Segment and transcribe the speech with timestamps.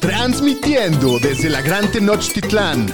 [0.00, 2.86] Transmitiendo desde la Gran Tenochtitlán.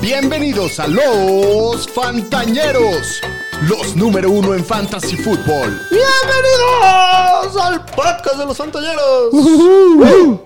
[0.00, 3.20] Bienvenidos a los Fantañeros,
[3.68, 5.80] los número uno en Fantasy Football.
[5.90, 10.40] ¡Bienvenidos al podcast de los Fantañeros!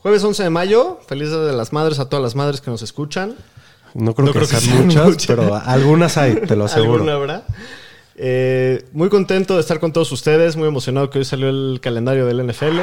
[0.00, 2.82] Jueves 11 de mayo, feliz Día de las madres a todas las madres que nos
[2.82, 3.36] escuchan.
[3.94, 5.26] No creo, No que, creo que sean sean muchas, muchas.
[5.26, 6.94] pero algunas hay, te lo aseguro.
[6.94, 7.42] ¿Alguna habrá?
[8.16, 12.26] Eh, muy contento de estar con todos ustedes, muy emocionado que hoy salió el calendario
[12.26, 12.80] del NFL.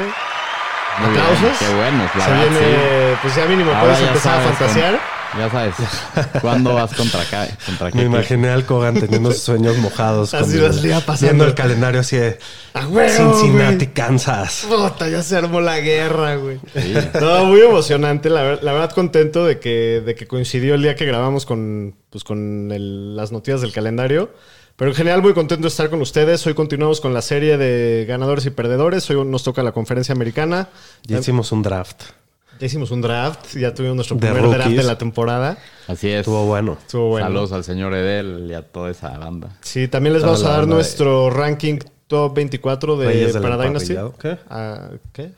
[1.00, 1.58] Muy bien, ¿Aplausos?
[1.58, 3.76] Qué bueno, la Se verdad, viene, pues ya mínimo sí.
[3.80, 4.92] puedes Ahora ya empezar a fantasear.
[4.92, 5.74] con- ya sabes.
[6.40, 7.46] ¿Cuándo vas contra acá?
[7.66, 10.32] Contra qué Me imaginé al Kogan teniendo sus sueños mojados.
[10.32, 11.26] Así las iba pasando.
[11.26, 12.38] Viendo el calendario así de
[12.72, 13.92] ¡A huevo, Cincinnati, güey!
[13.92, 14.66] Kansas.
[14.68, 16.58] Puta, ya se armó la guerra, güey.
[16.74, 16.94] Sí.
[17.20, 18.30] No, muy emocionante.
[18.30, 21.96] La, ver- la verdad, contento de que, de que coincidió el día que grabamos con,
[22.08, 24.32] pues, con el- las noticias del calendario.
[24.76, 26.46] Pero en general, muy contento de estar con ustedes.
[26.46, 29.08] Hoy continuamos con la serie de ganadores y perdedores.
[29.10, 30.68] Hoy nos toca la conferencia americana.
[31.04, 32.02] Ya hicimos un draft.
[32.60, 33.56] Ya hicimos un draft.
[33.56, 35.56] Ya tuvimos nuestro primer draft de la temporada.
[35.88, 36.20] Así es.
[36.20, 36.76] Estuvo bueno.
[36.78, 37.26] Estuvo bueno.
[37.26, 39.56] Saludos al señor Edel y a toda esa banda.
[39.62, 43.94] Sí, también les Toda vamos a dar de- nuestro ranking top 24 de para Dynasty.
[44.20, 44.38] ¿Qué?
[44.50, 45.30] Ah, ¿Qué?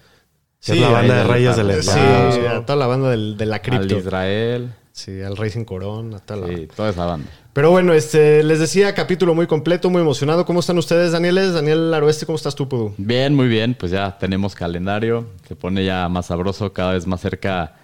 [0.67, 3.57] Es la banda de Reyes del Reyes Sí, a toda la banda del- de la
[3.57, 3.99] Al cripto.
[3.99, 4.73] Israel.
[4.99, 7.29] Sí, al Racing Corona, a toda la Sí, toda esa banda.
[7.53, 10.45] Pero bueno, este, les decía, capítulo muy completo, muy emocionado.
[10.45, 11.55] ¿Cómo están ustedes, Danieles?
[11.55, 12.95] Daniel Aroeste, ¿cómo estás tú, Pudu?
[12.99, 13.77] Bien, muy bien.
[13.79, 15.29] Pues ya tenemos calendario.
[15.47, 17.77] Se pone ya más sabroso, cada vez más cerca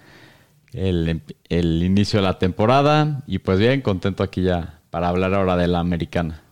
[0.73, 3.23] el, el inicio de la temporada.
[3.29, 6.43] Y pues bien, contento aquí ya para hablar ahora de la americana.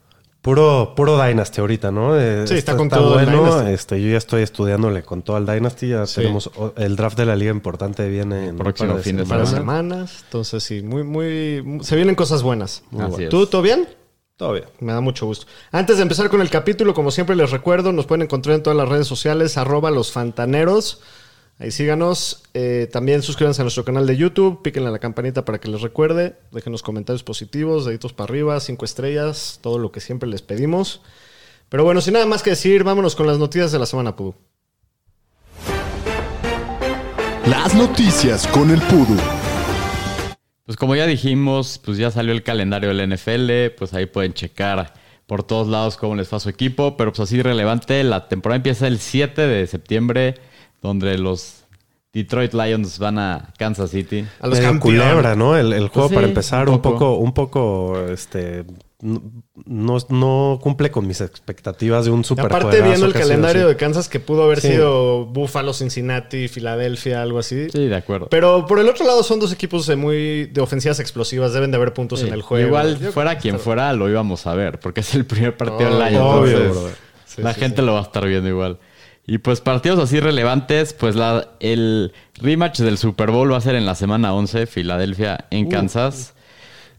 [0.42, 2.18] Puro, puro Dynasty ahorita, ¿no?
[2.18, 3.44] Eh, Sí, está con todo el bueno.
[3.44, 3.70] Dynasty.
[3.72, 5.88] Este, yo ya estoy estudiándole con todo el Dynasty.
[5.90, 6.16] Ya Sí.
[6.22, 9.46] tenemos el draft de la liga importante viene en un Próximo par fin de semana.
[9.46, 10.24] semanas.
[10.24, 11.78] Entonces, sí, muy, muy.
[11.82, 12.82] Se vienen cosas buenas.
[12.98, 13.28] Así es.
[13.30, 13.88] ¿Tú, todo bien?
[14.36, 14.64] Todo bien.
[14.80, 15.46] Me da mucho gusto.
[15.70, 18.76] Antes de empezar con el capítulo, como siempre les recuerdo, nos pueden encontrar en todas
[18.76, 21.00] las redes sociales, arroba los fantaneros.
[21.58, 22.42] Ahí síganos.
[22.54, 25.80] Eh, también suscríbanse a nuestro canal de YouTube, píquenle a la campanita para que les
[25.80, 26.36] recuerde.
[26.50, 31.02] Déjenos comentarios positivos, deditos para arriba, cinco estrellas, todo lo que siempre les pedimos.
[31.68, 34.34] Pero bueno, sin nada más que decir, vámonos con las noticias de la semana, Pudu.
[37.46, 39.16] Las noticias con el Pudu.
[40.64, 44.94] Pues como ya dijimos, pues ya salió el calendario del NFL, pues ahí pueden checar
[45.26, 48.56] por todos lados cómo les fue a su equipo, pero pues así relevante, la temporada
[48.56, 50.34] empieza el 7 de septiembre,
[50.82, 51.64] donde los
[52.12, 54.26] Detroit Lions van a Kansas City.
[54.40, 55.56] A los Medio culebra, ¿no?
[55.56, 57.14] El, el juego Pues sí, para empezar un un poco.
[57.16, 58.64] un poco, este,
[59.00, 63.68] no, no cumple con mis expectativas de un Y super aparte, viendo el calendario así.
[63.70, 64.68] de Kansas, que pudo haber Sí.
[64.68, 67.68] sido Buffalo, Cincinnati, Filadelfia, algo así.
[67.70, 68.28] Sí, de acuerdo.
[68.28, 71.78] Pero por el otro lado son dos equipos de muy de ofensivas explosivas, deben de
[71.78, 72.66] haber puntos Sí, en el juego.
[72.66, 75.98] Igual Yo- fuera quien fuera, lo íbamos a ver, porque es el primer partido del
[75.98, 76.28] Oh, año.
[76.28, 76.94] obvio, entonces, brother.
[77.26, 78.78] Sí, la sí, gente lo va a estar viendo igual.
[79.26, 83.76] Y pues partidos así relevantes, pues la, el rematch del Super Bowl va a ser
[83.76, 86.34] en la semana 11, Filadelfia en Kansas.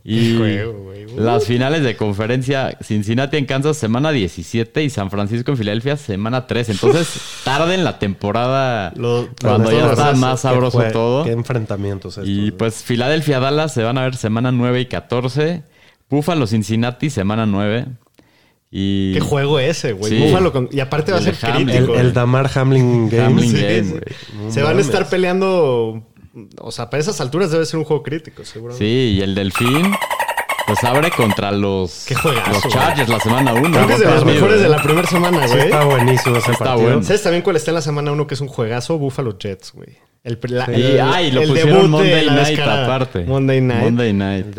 [0.05, 0.71] Y juego.
[1.15, 1.19] Uh.
[1.19, 6.45] las finales de conferencia, Cincinnati en Kansas, semana 17 y San Francisco en Filadelfia, semana
[6.47, 6.69] 3.
[6.69, 11.23] Entonces, tarde en la temporada, Lo- cuando ya está más Qué sabroso todo.
[11.23, 15.63] Qué enfrentamientos estos, Y pues Filadelfia, Dallas se van a ver semana 9 y 14.
[16.09, 17.85] Buffalo, Cincinnati, semana 9.
[18.75, 20.11] Y Qué juego ese, güey.
[20.11, 20.19] Sí.
[20.19, 21.69] Búfalo con- y aparte va a El ser Hamlin.
[21.69, 21.99] el, crítico.
[21.99, 22.11] el.
[22.13, 23.23] Damar Hamlin Game.
[23.25, 24.51] Hamlin Sí, Game, güey.
[24.51, 26.01] Se van a estar peleando.
[26.59, 28.73] O sea, para esas alturas debe ser un juego crítico, seguro.
[28.75, 29.93] Sí, y el Delfín,
[30.65, 32.73] pues abre contra los, Qué juegazo, los güey.
[32.73, 33.69] Chargers la semana 1.
[33.69, 35.65] Creo que es de los mejores de la primera semana, Sí, güey.
[35.65, 36.87] está buenísimo ese Está partido.
[36.87, 37.03] bueno.
[37.03, 38.97] ¿Sabes también cuál está en la semana 1 que es un juegazo?
[38.97, 39.89] Buffalo Jets, güey.
[40.25, 43.25] El, la- el- ay, lo el pusieron debut de Monday la Night aparte.
[43.25, 43.83] Monday Night.
[43.83, 44.09] Monday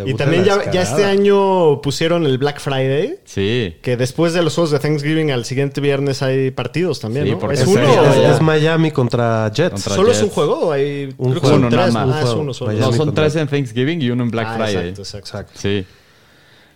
[0.05, 3.21] Y de también ya, ya este año pusieron el Black Friday.
[3.25, 3.77] Sí.
[3.81, 7.39] Que después de los juegos de Thanksgiving al siguiente viernes hay partidos también, Sí, ¿no?
[7.39, 8.33] porque ¿Es Es, uno serio, es- o- ya.
[8.35, 9.71] es Miami contra Jets.
[9.73, 11.15] Contra- ¿Solo es un juego o hay...
[11.17, 11.95] Un creo que juego, son nada tres.
[11.95, 12.09] más.
[12.15, 12.71] Ah, es uno solo.
[12.73, 14.89] Miami No, son contra- tres en Thanksgiving y uno en Black Ah, Friday.
[14.91, 15.27] exacto, exacto.
[15.29, 15.53] Exacto.
[15.61, 15.87] Sí.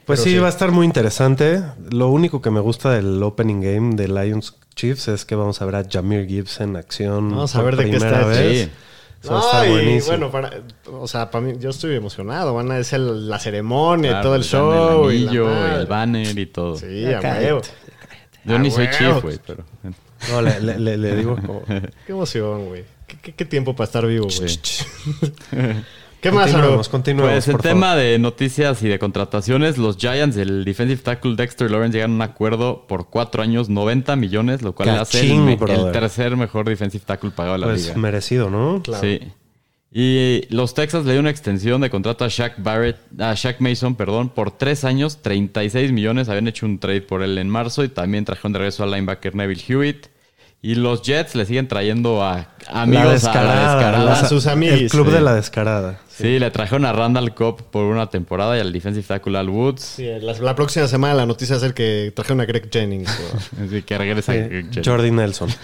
[0.07, 0.39] Pues sí, sí.
[0.39, 1.61] va a estar muy interesante.
[1.91, 5.65] Lo único que me gusta del opening game de Lions Chiefs es que vamos a
[5.67, 7.31] ver a Jameer Gibbs en acción.
[7.31, 8.67] Vamos a ver de qué está vez.
[8.67, 8.71] Sí.
[10.07, 10.53] Bueno, para,
[10.93, 12.55] o sea, para mí, yo estoy emocionado.
[12.55, 15.09] Van a hacer la ceremonia y todo el show.
[15.11, 16.77] El y la el banner y todo.
[16.77, 17.61] Sí, a huevo.
[18.45, 19.65] Yo ni soy chief, güey, pero...
[20.31, 21.63] No, le, le- le- le digo como...
[22.07, 22.85] Qué emoción, güey.
[23.09, 24.59] ¿Qué, qué, qué tiempo para estar vivo, güey.
[26.21, 26.55] ¿Qué más, Aro?
[26.55, 28.03] Continuemos, continuemos, Pues el por tema favor.
[28.03, 32.23] de noticias y de contrataciones, los Giants, el defensive tackle Dexter Lawrence llegaron a un
[32.31, 35.57] acuerdo por cuatro años, 90 millones, lo cual le hace el,
[35.93, 37.97] tercer mejor defensive tackle pagado de la Pues liga.
[37.99, 38.83] merecido, ¿no?
[38.83, 39.01] Claro.
[39.01, 39.21] Sí.
[39.93, 43.95] Y los Texas le dio una extensión de contrato a Shaq Barrett, a Shaq Mason,
[43.95, 46.29] perdón, por tres años, 36 millones.
[46.29, 49.35] Habían hecho un trade por él en marzo y también trajeron de regreso al linebacker
[49.35, 50.07] Neville Hewitt.
[50.61, 54.13] Y los Jets le siguen trayendo a La amigos a la descarada.
[54.21, 55.13] A sus El amiguis, club sí.
[55.13, 56.01] de la descarada.
[56.09, 59.83] Sí, le trajeron a Randall Cobb por una temporada y al defensive tackle Al Woods.
[59.83, 63.09] Sí, la, la próxima semana la noticia va a ser que trajeron a Greg Jennings.
[63.65, 64.33] Así que regresa.
[64.33, 64.89] Sí, Greg Jennings.
[64.89, 65.49] Jordi Nelson.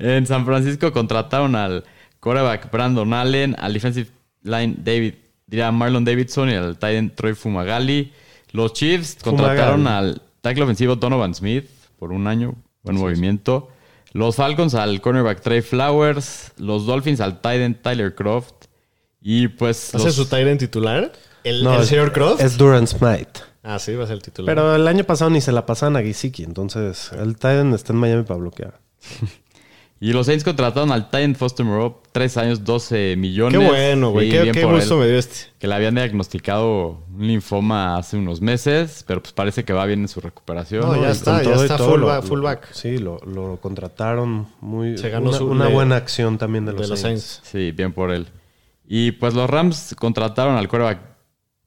[0.00, 1.84] En San Francisco contrataron al
[2.20, 4.08] quarterback Brandon Allen, al defensive
[4.44, 5.14] line David,
[5.46, 8.12] diría Marlon Davidson y al tight end Troy Fumagalli.
[8.52, 10.10] Los Chiefs contrataron Fumagalli.
[10.10, 11.68] al tackle ofensivo Donovan Smith
[11.98, 12.54] por un año,
[12.96, 13.68] buen movimiento.
[14.12, 18.54] Los Falcons al cornerback Trey Flowers, los Dolphins al tight end Tyler Croft
[19.20, 21.12] y pues ¿Va a ser los- su Tyrant titular?
[21.44, 22.40] ¿El, No, el señor Croft?
[22.40, 23.40] Es Durant Smite.
[23.62, 24.54] Ah, sí, va a ser el titular.
[24.54, 27.98] Pero el año pasado ni se la pasaban a Gisiki, entonces el Titan está en
[27.98, 28.80] Miami para bloquear.
[30.00, 33.58] y los Saints contrataron al tight end Foster Moreau, tres años, 12 millones.
[33.58, 34.30] qué bueno, güey.
[34.30, 35.00] Qué gusto él.
[35.00, 35.36] me dio este.
[35.58, 40.00] que le habían diagnosticado un linfoma hace unos meses, pero pues parece que va bien
[40.02, 40.82] en su recuperación.
[40.82, 41.02] No, ¿no?
[41.02, 42.22] ya está, ya está todo, fullback.
[42.22, 42.72] lo- fullback.
[42.72, 44.96] Sí, lo, lo contrataron muy.
[44.98, 47.22] Se ganó una, su- una le- buena acción también de los, de los Saints.
[47.24, 47.48] Saints.
[47.50, 48.28] Sí, bien por él.
[48.86, 51.00] Y pues los Rams contrataron al quarterback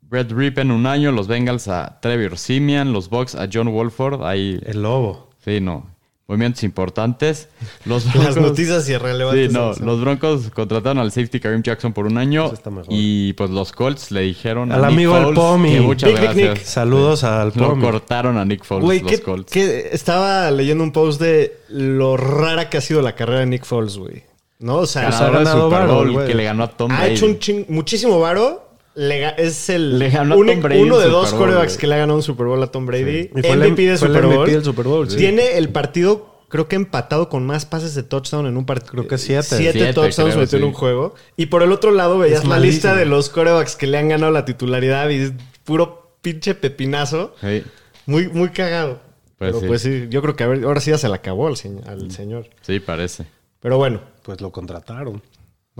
[0.02, 4.60] Brett Rippen un año, los Bengals a Trevor Simian, los Bucks a John Wolford, ahí,
[4.66, 5.30] El lobo.
[5.44, 5.88] sí, no,
[6.28, 7.50] movimientos importantes.
[7.86, 9.52] Los Las noticias irrelevantes.
[9.52, 12.88] Sí, no, los Broncos contrataron al safety Kareem Jackson por un año Eso está mejor.
[12.90, 15.80] y pues los Colts le dijeron Al a Nick amigo el Foles Pomi.
[15.82, 16.50] muchas Nick gracias.
[16.56, 16.64] Nick.
[16.64, 17.82] Saludos al Lo Pomi.
[17.84, 19.52] cortaron a Nick Foles, los ¿qué, Colts.
[19.52, 23.66] qué- estaba leyendo un post de lo rara que ha sido la carrera de Nick
[23.66, 24.24] Foles, güey.
[24.60, 24.78] ¿No?
[24.78, 27.14] O sea, Ganador ha del ganado Super Bowl que le ganó a Tom ha Brady.
[27.16, 28.70] hecho un ching- muchísimo varo.
[28.96, 31.78] Le es el Le ganó a único- Tom Brady uno de dos güey.
[31.78, 33.30] que le ha ganado un Super Bowl a Tom Brady.
[33.36, 34.36] Y fue el- MVP de fue el Super Bowl.
[34.44, 35.18] MVP del Super Bowl, sí.
[35.18, 38.92] Tiene el partido, creo que empatado con más pases de touchdown en un partido.
[38.92, 39.44] Creo que siete.
[39.44, 40.68] Siete, Siete, touchdowns creo, metió en sí.
[40.68, 41.16] un juego.
[41.38, 44.32] Y por el otro lado veías la lista de los quarterbacks que le han ganado
[44.32, 45.34] la titularidad y es
[45.64, 47.34] puro pinche pepinazo.
[47.42, 47.64] Sí,
[48.06, 49.00] Muy, muy cagado.
[49.38, 49.66] Pues Pero sí.
[49.68, 51.56] pues sí, yo creo que a ver, ahora sí ya se le acabó al,
[51.88, 52.50] al señor.
[52.62, 53.26] sí, parece.
[53.62, 55.22] Pero bueno, Pues lo contrataron.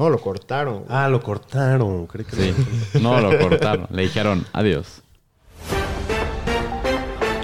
[0.02, 0.86] No, lo cortaron.
[0.90, 2.08] Ah, lo cortaron.
[2.08, 2.54] Creí que Sí,
[3.02, 3.88] no lo cortaron.
[3.92, 5.02] Le dijeron adiós.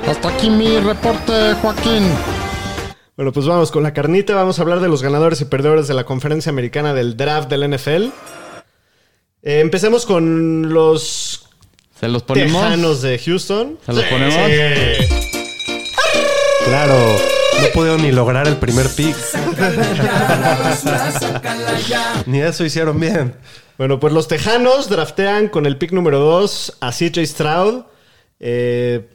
[0.07, 2.03] Hasta aquí mi reporte, Joaquín.
[3.15, 4.35] Bueno, pues vamos con la carnita.
[4.35, 7.69] Vamos a hablar de los ganadores y perdedores de la conferencia americana del draft del
[7.69, 8.05] NFL.
[9.43, 11.47] Eh, empecemos con los
[11.99, 12.61] ¿Se los ponemos?
[12.61, 13.77] Tejanos de Houston.
[13.85, 14.35] ¿Se los ponemos?
[16.65, 16.95] Claro,
[17.61, 19.15] no pudieron ni lograr el primer pick.
[22.25, 23.35] ni eso hicieron bien.
[23.77, 27.83] Bueno, pues los Tejanos draftean con el pick número 2 a CJ Stroud.
[28.39, 29.07] Eh,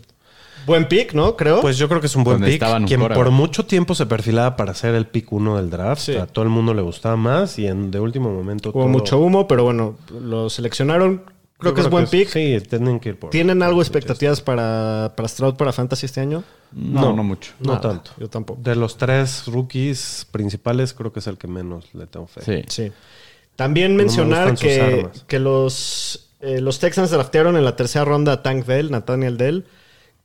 [0.66, 1.36] buen pick, ¿no?
[1.36, 1.60] Creo.
[1.60, 2.68] Pues yo creo que es un buen Donde pick.
[2.68, 6.02] un Quien por mucho tiempo se perfilaba para ser el pick uno del draft.
[6.02, 6.16] Sí.
[6.16, 9.18] A todo el mundo le gustaba más y en de último momento Hubo todo- mucho
[9.18, 11.24] humo, pero bueno, lo seleccionaron.
[11.62, 12.28] Creo que es buen pick.
[12.28, 13.30] Sí, tienen que ir por.
[13.30, 16.42] ¿Tienen algo expectativas para, para Stroud para Fantasy este año?
[16.72, 17.52] No, no, mucho.
[17.60, 18.10] No Nada, tanto.
[18.18, 18.60] Yo tampoco.
[18.60, 22.42] De los tres rookies principales, creo que es el que menos le tengo fe.
[22.42, 22.64] Sí.
[22.68, 22.92] Sí.
[23.56, 28.42] También me mencionar que, que los, eh, los Texans draftearon en la tercera ronda a
[28.42, 29.66] Tank Dell, Nathaniel Dell,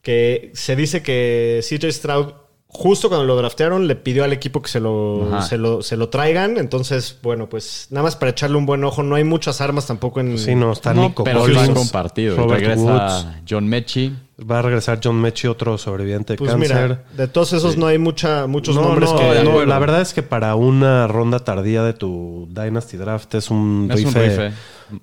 [0.01, 2.33] que se dice que CJ Stroud,
[2.77, 6.09] justo cuando lo draftearon, le pidió al equipo que se lo, se lo, se lo
[6.09, 6.57] traigan.
[6.57, 9.01] Entonces, bueno, pues nada más para echarle un buen ojo.
[9.03, 10.37] No hay muchas armas tampoco en...
[10.37, 12.37] Sí, no, está No, Nico pero Collins, compartido.
[12.37, 13.27] Robert Regresa Woods.
[13.49, 14.13] John Mechie.
[14.39, 16.71] Va a regresar John Mechie, otro sobreviviente de Pues cáncer.
[16.89, 19.65] mira, de todos esos no hay mucha, muchos no, nombres no, que...
[19.65, 24.05] la verdad es que para una ronda tardía de tu Dynasty Draft es un, Es
[24.05, 24.51] un rife,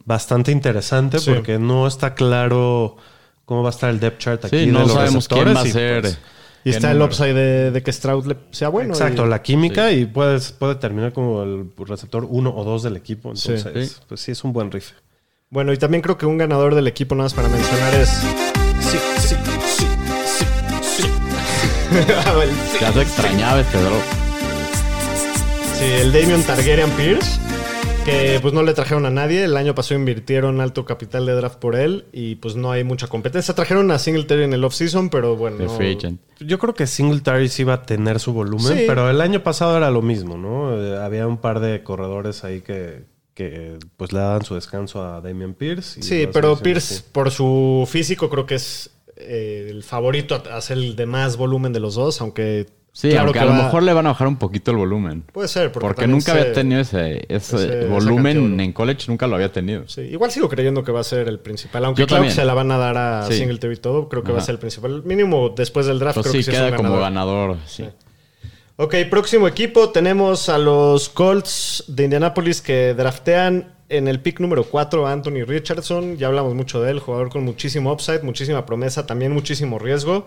[0.05, 1.33] bastante interesante Sí.
[1.35, 2.97] porque no está claro
[3.45, 5.57] cómo va a estar el depth chart aquí Sí, de no los sabemos quién receptores
[5.57, 6.01] va a y, ser.
[6.03, 6.19] pues,
[6.65, 8.95] Y está el upside de, de que Stroud le- sea bueno.
[8.95, 12.97] Exacto, y- la química y puedes, puede terminar como el receptor uno o dos del
[12.97, 13.37] equipo.
[13.37, 13.53] Sí.
[13.53, 13.97] Entonces, Sí.
[14.09, 14.95] pues sí, es un buen rife.
[15.51, 18.09] Bueno, y también creo que un ganador del equipo, nada más para mencionar, es...
[18.09, 19.35] Sí, sí,
[19.67, 21.07] sí, sí, sí.
[22.43, 24.03] El- Ya se extrañaba este drop.
[25.79, 27.39] Sí, el Damian Targaryen Pierce,
[28.05, 29.45] que pues no le trajeron a nadie.
[29.45, 33.07] El año pasado invirtieron alto capital de draft por él y pues no hay mucha
[33.07, 33.55] competencia.
[33.55, 35.57] Trajeron a Singletary en el offseason, pero bueno.
[35.59, 36.21] De no- free agent.
[36.41, 38.85] Yo creo que Singletary sí iba a tener su volumen, Sí.
[38.87, 40.79] pero el año pasado era lo mismo, ¿no?
[40.83, 45.21] Eh, había un par de corredores ahí que, que pues le daban su descanso a
[45.21, 46.01] Damian Pierce.
[46.01, 47.05] y Sí, pero Pierce, así.
[47.13, 51.73] por su físico, creo que es eh, el favorito a hacer el de más volumen
[51.73, 52.67] de los dos, aunque...
[52.97, 55.25] Sí, claro aunque que a lo mejor le van a bajar un poquito el volumen.
[55.33, 59.35] Puede ser, porque, nunca había tenido ese, ese ese- esa volumen en college, nunca lo
[59.35, 59.89] había tenido.
[59.89, 61.85] Sí, igual sigo creyendo que va a ser el principal.
[61.87, 63.35] Aunque Yo claro que se la van a dar a Sí.
[63.39, 65.03] Singletary y todo, creo que va a ser el principal.
[65.05, 67.57] Mínimo después del draft, Pues creo sí, que es queda un como ganador.
[67.57, 67.57] ganador.
[67.67, 67.85] Sí.
[68.77, 69.91] Ok, próximo equipo.
[69.91, 75.45] Tenemos a los Colts de Indianapolis que draftean en el pick número 4 a Anthony
[75.47, 76.17] Richardson.
[76.17, 80.27] Ya hablamos mucho de él, jugador con muchísimo upside, muchísima promesa, también muchísimo riesgo.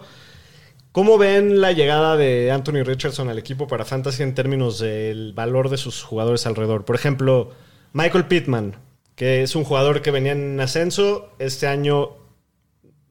[0.97, 5.69] ¿Cómo ven la llegada de Anthony Richardson al equipo para Fantasy en términos del valor
[5.69, 6.85] de sus jugadores alrededor?
[6.85, 7.51] Por ejemplo,
[7.93, 8.77] Michael Pittman,
[9.13, 12.13] que es un jugador que venía en ascenso, este año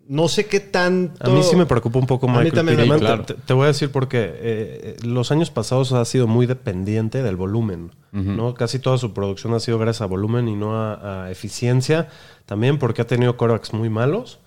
[0.09, 1.31] no sé qué tanto...
[1.31, 2.99] A mí sí me preocupa un poco A mí Michael también, Pittman.
[2.99, 3.25] sí, claro.
[3.25, 7.23] te, te voy a decir porque eh, eh, los años pasados ha sido muy dependiente
[7.23, 7.93] del volumen.
[8.11, 8.55] ¿no?
[8.55, 12.09] Casi toda su producción ha sido gracias a volumen y no a, a eficiencia.
[12.47, 14.41] También porque ha tenido corebacks muy malos.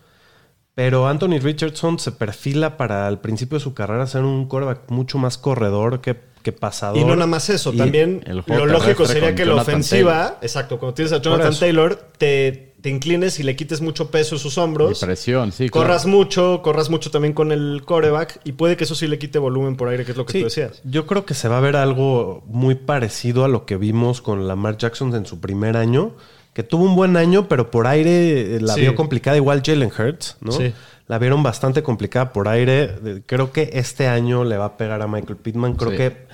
[0.79, 5.17] Pero Anthony Richardson se perfila para al principio de su carrera ser un coreback mucho
[5.17, 6.97] más corredor que, que pasador.
[6.97, 10.79] Y no nada más eso, Y- también lo lógico sería que la Jonathan ofensiva, exacto,
[10.79, 11.53] cuando tienes a Jonathan.
[11.59, 15.01] Taylor, te, te inclines y le quites mucho peso a sus Y hombros.
[15.01, 15.67] presión, sí.
[15.69, 15.85] claro.
[15.85, 19.37] Corras mucho, corras mucho también con el coreback y puede que eso sí le quite
[19.37, 20.79] volumen por aire, que es lo que Sí, tú decías.
[20.85, 24.47] yo creo que se va a ver algo muy parecido a lo que vimos con
[24.47, 26.13] Lamar Jackson en su primer año,
[26.59, 28.81] que tuvo un buen año, pero por aire eh, la Sí.
[28.81, 30.51] vio complicada, igual Jalen Hurts, ¿no?
[30.51, 30.73] Sí.
[31.07, 33.23] La vieron bastante complicada por aire.
[33.27, 35.75] Creo que este año le va a pegar a Michael Pittman.
[35.75, 35.97] Creo Sí.
[35.97, 36.27] que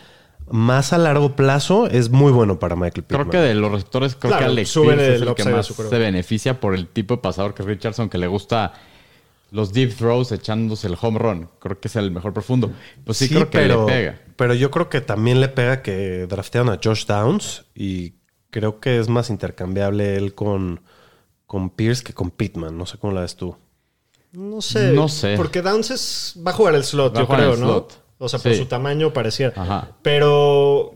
[0.49, 3.29] más a largo plazo es muy bueno para Michael Pittman.
[3.29, 5.43] Creo que de los receptores, creo Claro, que Alex suben Pierce el es el que
[5.45, 8.73] más se beneficia por el tipo de pasador que es Richardson, que le gusta
[9.51, 11.49] los deep throws echándose el home run.
[11.59, 12.71] Creo que es el mejor profundo.
[13.05, 14.19] Pues sí, creo que pero, le pega.
[14.37, 18.15] Pero yo creo que también le pega que draftearon a Josh Downs y
[18.55, 20.79] creo que es más intercambiable él con,
[21.45, 22.77] con Pierce que con Pittman.
[22.77, 23.57] No sé cómo la ves tú.
[24.31, 24.93] No sé.
[24.93, 25.35] No sé.
[25.35, 27.65] Porque Downs es, va a jugar el slot, Va yo creo, ¿no?
[27.67, 28.01] slot.
[28.17, 28.59] O sea, por Sí.
[28.59, 29.51] su tamaño pareciera.
[29.61, 29.89] Ajá.
[30.01, 30.93] Pero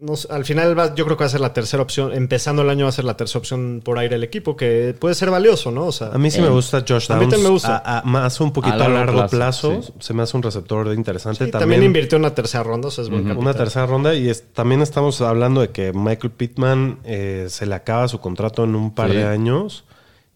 [0.00, 2.12] no sé, al final va- yo creo que va a ser la tercera opción.
[2.14, 5.14] Empezando el año va a ser la tercera opción por aire el equipo, que puede
[5.14, 5.86] ser valioso, ¿no?
[5.86, 7.30] O sea, A mí sí Eh, me gusta Josh a mí Downs.
[7.34, 7.76] también me gusta.
[7.84, 9.82] A- a- más un poquito A a largo largo, plazo, plazo.
[9.82, 9.92] sí.
[9.98, 11.44] Se me hace un receptor interesante.
[11.44, 14.14] sí, también también, invirtió en una tercera ronda, o sea, es buen Una tercera ronda
[14.14, 18.64] y es- también estamos hablando de que Michael Pittman eh, se le acaba su contrato
[18.64, 19.16] en un par Sí.
[19.16, 19.84] de años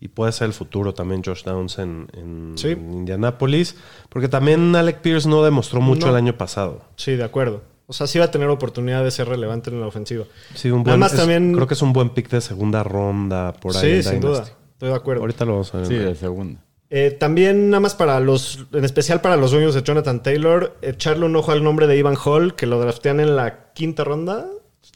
[0.00, 2.54] y puede ser el futuro también Josh Downs en, en,
[2.92, 3.76] Indianapolis,
[4.10, 6.12] porque también Alec Pierce no demostró mucho No.
[6.12, 6.82] el año pasado.
[6.96, 7.62] Sí, de acuerdo.
[7.86, 10.24] O sea, sí va a tener oportunidad de ser relevante en la ofensiva.
[10.54, 13.52] Sí, un buen, Además, es- también- creo que es un buen pick de segunda ronda
[13.52, 13.82] por ahí.
[13.82, 14.44] sí, en sin duda.
[14.72, 15.20] Estoy de acuerdo.
[15.22, 15.86] Ahorita lo vamos a ver.
[15.86, 16.60] Sí, de segunda.
[16.90, 21.26] Eh, también, nada más para los, en especial para los dueños de Jonathan Taylor, echarle
[21.26, 24.46] un ojo al nombre de Ivan Hall, que lo draftean en la quinta ronda.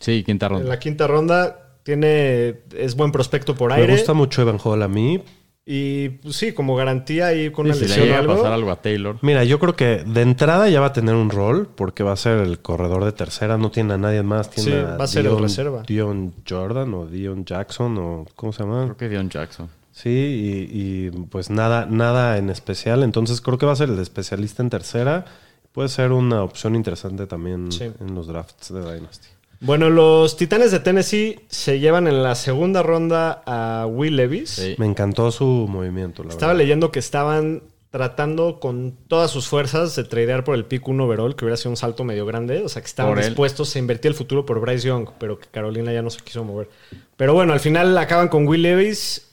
[0.01, 0.69] Sí, quinta En ronda.
[0.69, 3.93] la quinta ronda tiene, es buen prospecto por Me aire.
[3.95, 5.23] gusta mucho Evan Hall a mí.
[5.71, 8.53] Y pues, sí, como garantía ahí con Sí, una si le o llega a pasar
[8.53, 9.19] algo a Taylor.
[9.21, 12.17] Mira, yo creo que de entrada ya va a tener un rol porque va a
[12.17, 14.49] ser el corredor de tercera, no tiene a nadie más.
[14.49, 15.83] Tiene Sí, a va a ser el Dion- reserva.
[15.87, 18.85] Dion Jordan o Dion Jackson o ¿cómo se llama?
[18.85, 19.69] Creo que Dion Jackson.
[19.93, 23.03] Sí, y, y, pues nada, nada en especial.
[23.03, 25.27] Entonces creo que va a ser el especialista en tercera.
[25.73, 27.91] Puede ser una opción interesante también Sí.
[28.01, 29.29] en los drafts de Dynasty.
[29.61, 34.51] Bueno, los Titanes de Tennessee se llevan en la segunda ronda a Will Levis.
[34.51, 34.75] Sí.
[34.79, 36.65] Me encantó su movimiento, la Estaba verdad.
[36.65, 41.35] leyendo que estaban tratando con todas sus fuerzas de tradear por el pick 1 overall,
[41.35, 42.63] que hubiera sido un salto medio grande.
[42.63, 45.47] O sea, que estaban Por dispuestos a invertir el futuro por Bryce Young, pero que
[45.49, 46.69] Carolina ya no se quiso mover.
[47.17, 49.28] Pero bueno, al final acaban con Will Levis.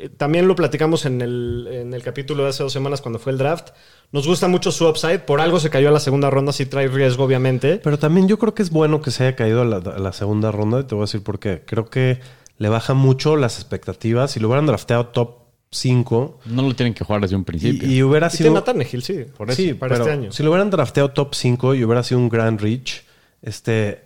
[0.00, 3.32] Eh, También lo platicamos en el, en el capítulo de hace dos semanas cuando fue
[3.32, 3.68] el draft.
[4.12, 5.20] Nos gusta mucho su upside.
[5.20, 7.80] Por algo se cayó a la segunda ronda, sí trae riesgo, obviamente.
[7.82, 10.12] Pero también yo creo que es bueno que se haya caído a la, a la
[10.12, 10.80] segunda ronda.
[10.80, 11.62] Y te voy a decir por qué.
[11.66, 12.20] Creo que
[12.58, 14.30] le baja mucho las expectativas.
[14.32, 15.36] Si lo hubieran drafteado top
[15.72, 17.88] 5 No lo tienen que jugar desde un principio.
[17.88, 18.48] y, y hubiera Y sido...
[18.48, 18.54] tiene
[19.02, 20.32] sí, por eso, sí, para pero este año.
[20.32, 23.02] Si lo hubieran drafteado top 5 y hubiera sido un grand reach,
[23.42, 24.02] este,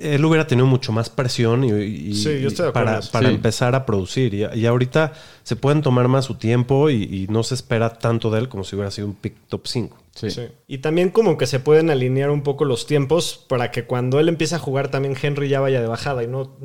[0.00, 3.34] él hubiera tenido mucho más presión y, y- Sí, yo estoy de acuerdo para, Sí.
[3.34, 4.34] empezar a producir.
[4.34, 8.30] Y, y ahorita se pueden tomar más su tiempo y, y no se espera tanto
[8.30, 9.96] de él como si hubiera sido un pick top 5.
[10.14, 10.30] Sí.
[10.32, 10.48] Sí.
[10.66, 14.28] Y también como que se pueden alinear un poco los tiempos para que cuando él
[14.28, 16.56] empiece a jugar también Henry ya vaya de bajada y no,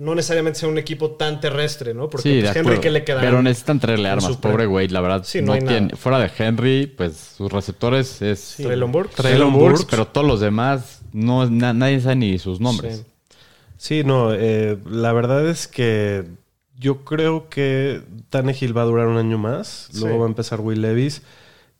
[0.00, 2.10] no necesariamente sea un equipo tan terrestre, ¿no?
[2.10, 2.80] Porque Sí, pues, Henry.
[2.80, 3.20] ¿qué le queda?
[3.20, 4.36] Pero necesitan traerle armas.
[4.38, 5.22] Pobre güey, la verdad.
[5.24, 5.96] Sí, no no hay tiene, nada.
[5.96, 9.14] fuera de Henry, pues sus receptores es Traylon Burks.
[9.14, 9.86] Traylon Burks, Burks.
[9.88, 12.98] pero todos los demás no na- nadie sabe ni sus nombres.
[12.98, 13.04] Sí.
[13.76, 16.24] Sí, no, eh, la verdad es que
[16.78, 19.88] yo creo que Tannehill va a durar un año más.
[19.94, 20.18] Luego Sí.
[20.18, 21.22] va a empezar Will Levis.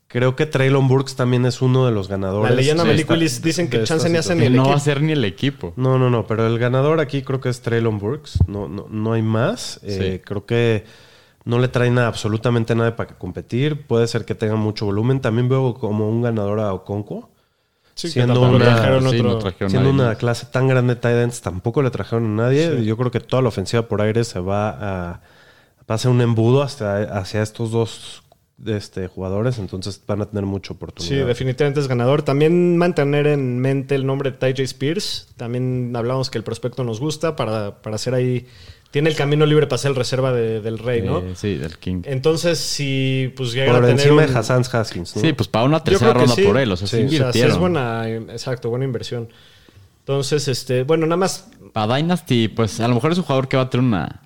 [0.06, 2.50] Creo que Traylon Burks también es uno de los ganadores.
[2.50, 4.38] La leyenda de esta- dicen que chance ni hace situación.
[4.38, 4.84] ni Que el no va a equipo.
[4.84, 5.72] ser ni el equipo.
[5.76, 8.38] No, no, no, pero el ganador aquí creo que es Traylon Burks.
[8.46, 9.80] No, no, no hay más.
[9.82, 10.22] Eh.
[10.24, 10.84] Creo que
[11.44, 13.86] no le traen absolutamente nada para competir.
[13.86, 15.20] Puede ser que tenga mucho volumen.
[15.20, 17.28] También veo como un ganador a Oconquo.
[17.98, 18.50] Sí, Siendo una-
[19.10, 22.44] sí, no trajeron Siendo una clase tan grande de tight ends, tampoco le trajeron a
[22.44, 22.78] nadie.
[22.78, 22.84] Sí.
[22.84, 25.20] Yo creo que toda la ofensiva por aire se va a,
[25.90, 28.22] va a ser un embudo hasta, hacia estos dos
[28.64, 31.26] este, jugadores, entonces van a tener mucha Sí, oportunidad.
[31.26, 32.22] definitivamente es ganador.
[32.22, 35.28] También mantener en mente el nombre de Ty Spears.
[35.36, 38.46] También hablamos que el prospecto nos gusta para, para hacer ahí.
[38.90, 41.18] Tiene el camino libre para ser el reserva de- del Rey, ¿no?
[41.18, 42.02] Eh, sí, del King.
[42.04, 44.00] Entonces, si pues llega Por a tener.
[44.00, 45.22] encima un- de Hassan Haskins, ¿no?
[45.22, 46.42] Sí, pues para una tercera ronda sí.
[46.42, 46.72] por él.
[46.72, 49.28] O sea, Sí, se o sea, sí es buena, exacto, buena inversión.
[50.00, 53.58] Entonces, este, bueno, nada más Para Dynasty, pues a lo mejor es un jugador que
[53.58, 54.22] va a tener una,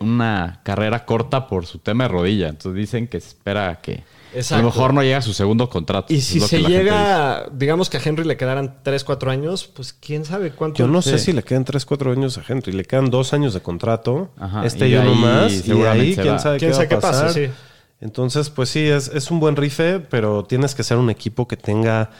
[0.00, 2.48] una carrera corta por su tema de rodilla.
[2.48, 4.02] Entonces dicen que se espera que
[4.50, 6.12] a lo mejor no llega a su segundo contrato.
[6.12, 10.24] Y si se llega, digamos que a Henry le quedaran 3, 4 años, pues quién
[10.24, 10.78] sabe cuánto.
[10.78, 11.26] Yo no sé Sí.
[11.26, 12.72] si le quedan 3, 4 años a Henry.
[12.72, 14.30] Le quedan 2 años de contrato.
[14.38, 15.52] Ajá, este y y, uno ahí más.
[15.52, 16.38] Y de seguramente ahí, se quién va.
[16.38, 17.48] sabe quién qué sabe va qué pasa, sí.
[18.00, 21.56] Entonces, pues sí, es, es un buen rife, pero tienes que ser un equipo que
[21.56, 22.10] tenga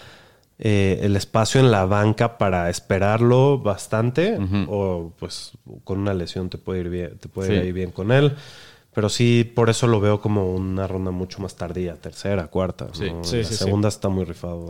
[0.59, 4.38] eh, el espacio en la banca para esperarlo bastante.
[4.68, 5.50] O pues
[5.83, 7.66] con una lesión te puede ir bien, te puede Sí.
[7.68, 8.35] ir bien con él.
[8.94, 12.88] Pero sí, por eso lo veo como una ronda mucho más tardía, tercera, cuarta.
[12.92, 13.10] Sí.
[13.10, 13.24] ¿no?
[13.24, 13.64] Sí, la sí, sí.
[13.64, 14.68] segunda está muy rifado.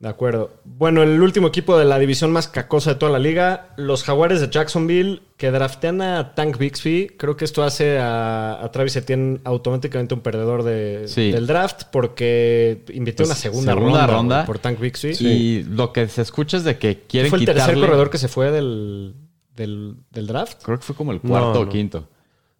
[0.00, 0.50] De acuerdo.
[0.64, 4.40] Bueno, el último equipo de la división más cacosa de toda la liga, los Jaguares
[4.40, 7.12] de Jacksonville, que draftean a Tank Bixby.
[7.16, 11.30] Creo que esto hace a, a Travis Etienne automáticamente un perdedor de- Sí.
[11.30, 14.44] del draft porque invirtió Pues, una segunda, segunda ronda, ronda.
[14.46, 15.12] por Tank Bixby.
[15.20, 17.62] Y lo que se escucha es de que quieren ¿Fue el quitarle...
[17.62, 19.14] tercer corredor que se fue del,
[19.56, 20.62] del, del draft?
[20.64, 21.70] Creo que fue como el cuarto No, o no.
[21.70, 22.08] quinto.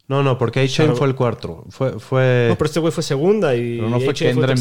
[0.07, 1.65] No, no, porque A-Chain fue el cuarto.
[1.71, 2.47] Fue, fue...
[2.51, 4.55] No, pero este güey fue segunda y Pero no fue Kendra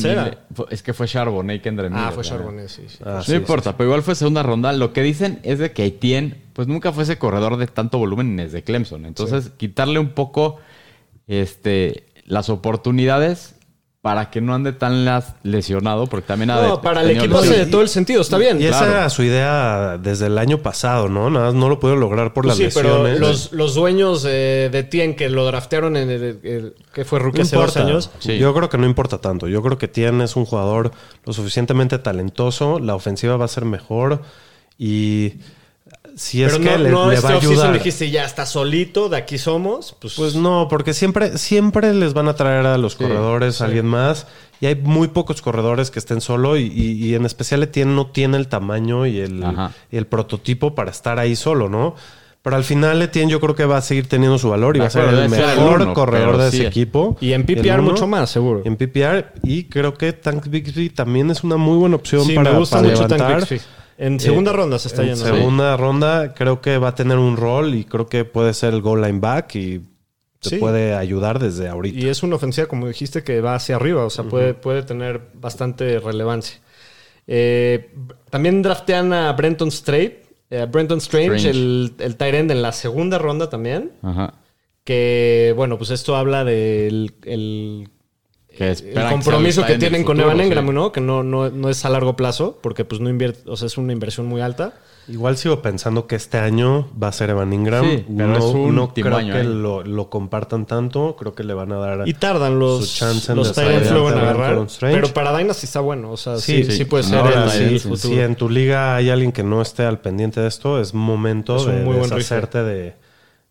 [0.70, 2.30] Es que fue Charbonnet y Kendra Ah, Miller, fue ¿verdad?
[2.38, 2.84] Charbonnet, sí.
[2.88, 3.00] sí.
[3.04, 4.72] Ah, no sí, importa, pero igual fue segunda ronda.
[4.72, 8.38] Lo que dicen es de que Etienne, pues nunca fue ese corredor de tanto volumen
[8.38, 9.06] desde Clemson.
[9.06, 10.60] Entonces, quitarle un poco
[11.28, 13.56] este, las oportunidades
[14.03, 17.38] para que no ande tan las- lesionado, porque también ha No, de- para el equipo
[17.38, 17.72] hace lesiones.
[17.72, 18.62] todo el sentido, está bien.
[18.62, 18.91] Y esa claro.
[18.95, 21.29] era su idea desde el año pasado, ¿no?
[21.29, 23.19] Nada más no lo pudieron lograr por Pues las sí, pero lesiones.
[23.22, 27.38] los, los dueños eh, de Tien que lo draftearon en el, el- que fue rookie
[27.38, 28.12] No hace dos años.
[28.19, 28.38] Sí.
[28.38, 29.48] Yo creo que no importa tanto.
[29.48, 30.91] Yo creo que Tien es un jugador
[31.25, 32.79] lo suficientemente talentoso.
[32.79, 34.22] La ofensiva va a ser mejor.
[34.77, 35.36] Y
[36.15, 37.74] si es pero que no, le, no le este va a ayudar.
[37.74, 39.96] dijiste ya está solito, de aquí somos.
[40.00, 43.86] Pues, Pues no, porque siempre, siempre les van a traer a los corredores a alguien
[43.88, 44.27] más.
[44.62, 46.55] Y hay muy pocos corredores que estén solo.
[46.58, 49.43] Y, y- y en especial Etienne no tiene el tamaño y el,
[49.91, 51.96] y el prototipo para estar ahí solo, ¿no?
[52.43, 54.88] Pero al final Etienne yo creo que va a seguir teniendo su valor y va
[54.88, 56.58] a ser el mejor uno, corredor de sí.
[56.58, 57.16] ese equipo.
[57.22, 57.83] y en PPR uno.
[57.92, 58.61] mucho más, seguro.
[58.66, 62.51] En PPR y creo que Tank Bixby también es una muy buena opción sí, para,
[62.51, 63.40] me gusta para mucho Tank levantar.
[63.50, 63.61] Bixby.
[63.98, 65.25] En segunda Eh, ronda se está en yendo.
[65.25, 68.82] segunda ronda creo que va a tener un rol y creo que puede ser el
[68.82, 69.79] goal line back y
[70.40, 70.56] te Sí.
[70.58, 71.98] puede ayudar desde ahorita.
[72.00, 74.03] Y es una ofensiva, como dijiste, que va hacia arriba.
[74.06, 76.60] O sea, puede, puede tener bastante relevancia.
[77.27, 77.92] Eh,
[78.29, 80.24] también draftean a Brenton Strait.
[80.50, 81.50] eh, Brenton Strange, Strange.
[81.51, 83.92] el, el tight end en la segunda ronda también.
[84.03, 84.34] Ajá.
[84.84, 87.90] Que, bueno, pues esto habla del el,
[88.55, 90.44] Que el compromiso que tienen con Evan sí.
[90.44, 90.92] Engram, ¿no?
[90.92, 93.77] Que no, no, no es a largo plazo, porque pues no invierte, o sea, es
[93.77, 94.74] una inversión muy alta.
[95.07, 97.83] Igual sigo pensando que este año va a ser Evan Ingram.
[97.85, 101.18] Sí, pero no, es un no último creo año que lo, lo compartan tanto.
[101.18, 103.92] Creo que le van a dar Y tardan los, su chance en los ends desarrollar
[103.92, 104.68] luego en agarrar.
[104.79, 106.85] Pero para Dynasty está bueno, o sea, sí, Sí, sí, sí.
[106.85, 109.83] puede ser Ahora el, sí, el si, en tu liga hay alguien que no esté
[109.83, 112.96] al pendiente de esto, es momento Es de deshacerte de,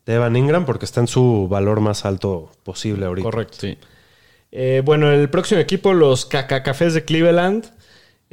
[0.07, 3.25] de Evan Ingram porque está en su valor más alto posible ahorita.
[3.25, 3.59] Correcto.
[3.61, 3.77] Sí.
[4.53, 7.67] Eh, bueno, el próximo equipo, los Cacacafés de Cleveland.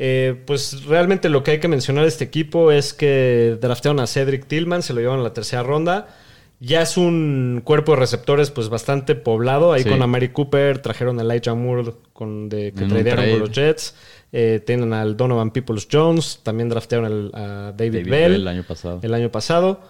[0.01, 4.08] Eh, pues realmente lo que hay que mencionar de este equipo es que draftearon a
[4.08, 6.08] Cedric Tillman, se lo llevan a la tercera ronda.
[6.62, 9.71] Ya es un cuerpo de receptores pues bastante poblado.
[9.73, 9.89] Ahí Sí.
[9.89, 13.32] con Amari Cooper, trajeron a Elijah Moore con de, que tradearon trade.
[13.32, 13.95] con los Jets.
[14.32, 18.47] Eh, tienen al Donovan Peoples Jones, también draftearon al- a David, David Bell, Bell el
[18.47, 18.99] año pasado.
[19.01, 19.82] el año pasado.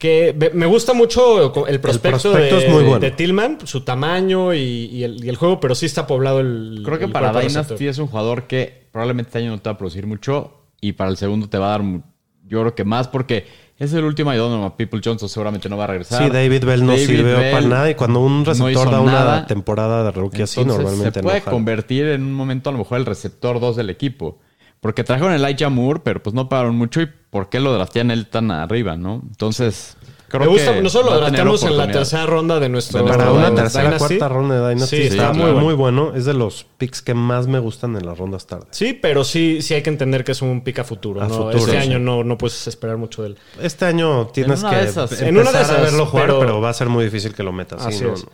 [0.00, 3.00] Que me gusta mucho el prospecto, prospecto de, es muy bueno.
[3.00, 6.80] de Tillman, su tamaño y, y el, y el juego, pero sí está poblado el.
[6.82, 9.74] Creo que el para Dynasty es un jugador que probablemente este año no te va
[9.74, 11.82] a producir mucho y para el segundo te va a dar,
[12.46, 13.46] yo creo que más porque
[13.78, 16.22] es el último y Donovan People Johnson seguramente no va a regresar.
[16.22, 19.12] Sí, David Bell no David sirve Bell para nada y cuando un receptor da una
[19.12, 19.46] nada.
[19.46, 23.06] temporada de rookie así, normalmente se puede convertir en un momento a lo mejor el
[23.06, 24.38] receptor 2 del equipo.
[24.80, 28.10] Porque trajeron el Elijah Moore, pero pues no pagaron mucho y ¿por qué lo draftean
[28.10, 29.20] él tan arriba, no?
[29.28, 29.96] Entonces,
[30.28, 33.02] creo Me gusta, que nosotros lo drafteamos en la tercera ronda de nuestro.
[33.02, 33.56] De Para una Dynasty.
[33.78, 35.60] tercera, cuarta ronda de Dynasty Sí, está sí, muy, claro.
[35.60, 36.12] muy bueno.
[36.14, 38.68] Es de los picks que más me gustan en las rondas tardes.
[38.70, 41.20] Sí, pero sí, sí hay que entender que es un pick a futuro.
[41.20, 41.34] A ¿no?
[41.34, 41.76] futuro, este sí.
[41.76, 43.38] año no, no puedes esperar mucho de él.
[43.60, 45.20] Este año tienes una que de esas.
[45.20, 46.60] En una de a esas, verlo jugar, pero- pero...
[46.62, 47.82] va a ser muy difícil que lo metas.
[47.82, 48.24] Sí, Así no, es.
[48.24, 48.30] no.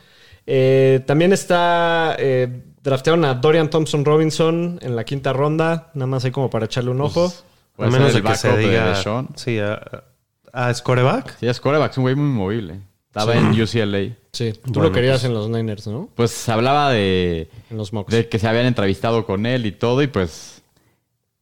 [0.46, 2.14] Eh, también está.
[2.20, 5.90] eh, draftearon a Dorian Thompson Robinson en la quinta ronda.
[5.94, 7.33] Nada más ahí como para echarle un ojo.
[7.75, 8.88] Puede a menos el de que se de diga.
[8.88, 9.29] Deshaun.
[9.35, 10.05] Sí, a,
[10.53, 11.37] a scoreback.
[11.38, 12.81] Sí, es coreback, es un güey muy movible.
[13.09, 14.14] Estaba en UCLA.
[14.33, 16.09] Sí, tú Bueno, lo querías en los Niners, ¿no?
[16.14, 18.12] Pues se hablaba de, En los Mocks.
[18.12, 20.62] de que se habían entrevistado con él y todo, y pues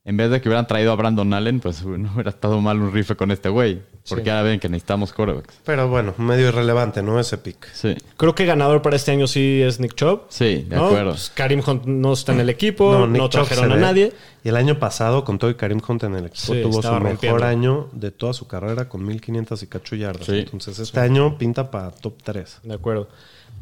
[0.07, 2.93] en vez de que hubieran traído a Brandon Allen, pues no hubiera estado mal un
[2.93, 3.83] rifle con este güey.
[4.07, 4.31] Porque Sí.
[4.31, 5.61] ahora ven que necesitamos corebacks.
[5.65, 7.19] Pero bueno, medio irrelevante, ¿no?
[7.19, 7.67] Ese pick.
[7.73, 10.25] Sí, Creo que ganador para este año sí es Nick Chubb.
[10.29, 10.87] sí, de ¿no?
[10.89, 11.11] acuerdo.
[11.13, 14.13] Pues Karim Hunt no está en el equipo, no, Chubb trajeron a nadie.
[14.45, 16.89] Y el año pasado, con todo y Karim Hunt en el equipo, Sí, tuvo su
[16.89, 17.45] mejor rompiendo.
[17.47, 20.27] año de toda su carrera con 1500 y cacho yardas.
[20.27, 20.41] Sí.
[20.41, 22.59] Entonces, este año pinta para top 3.
[22.63, 23.09] De acuerdo.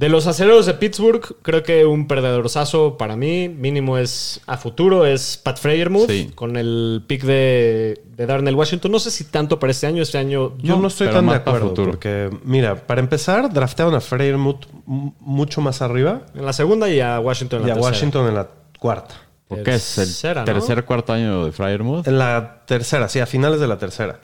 [0.02, 5.06] De los acereros de Pittsburgh, creo que un perdedorzazo para mí, mínimo es a futuro,
[5.06, 6.32] es Pat Freyermuth, Sí.
[6.34, 8.90] con el pick de, de Darnell Washington.
[8.90, 11.68] No sé si tanto para este año, este año Yo no estoy tan de acuerdo
[11.68, 11.90] futuro.
[11.92, 17.00] porque, mira, para empezar, draftearon a Freiermuth m- mucho más arriba en la segunda y
[17.00, 17.92] a Washington en y la a tercera.
[17.92, 18.48] Washington en la
[18.80, 19.14] cuarta.
[19.46, 20.44] Porque es el Tercera, ¿no?
[20.46, 22.08] tercer, cuarto año de Fryermuth.
[22.08, 24.18] En la tercera, sí, a finales de la tercera.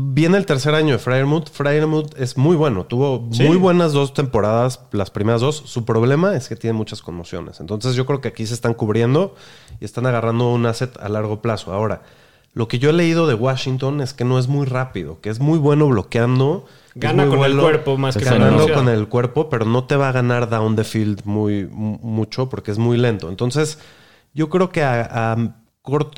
[0.00, 1.48] Viene el tercer año de Freiermuth.
[1.50, 2.84] Freiermuth es muy bueno.
[2.84, 3.42] Tuvo Sí.
[3.42, 5.56] muy buenas dos temporadas, las primeras dos.
[5.66, 7.58] Su problema es que tiene muchas conmociones.
[7.58, 9.34] Entonces yo creo que aquí se están cubriendo
[9.80, 11.72] y están agarrando un asset a largo plazo.
[11.72, 12.02] Ahora,
[12.52, 15.40] lo que yo he leído de Washington es que no es muy rápido, que es
[15.40, 16.66] muy bueno bloqueando.
[16.94, 20.12] Gana con el cuerpo más que ganando con el cuerpo, pero no te va a
[20.12, 23.28] ganar down the field muy mu- mucho porque es muy lento.
[23.30, 23.80] Entonces,
[24.32, 25.56] yo creo que a, a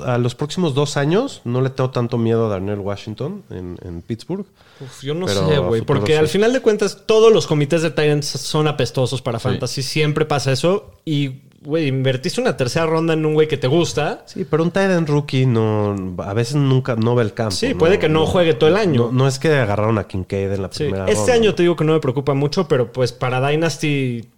[0.04, 4.02] a los próximos dos años no le tengo tanto miedo a Darnell Washington en, en
[4.02, 4.46] Pittsburgh.
[4.80, 6.18] Uf, yo no sé, güey, porque sí.
[6.18, 10.52] al final de cuentas todos los comités de Titans son apestosos para fantasy, siempre pasa
[10.52, 14.22] eso y, güey, invertiste una tercera ronda en un güey que te gusta.
[14.26, 17.52] Sí, pero un tight end rookie no, a veces nunca no ve el campo.
[17.52, 19.06] Sí, puede que no juegue todo el año.
[19.06, 21.35] No, no es que agarraron a Kincaid en la Sí, primera Este ronda.
[21.35, 24.28] año te digo que no me preocupa mucho, pero pues para Dynasty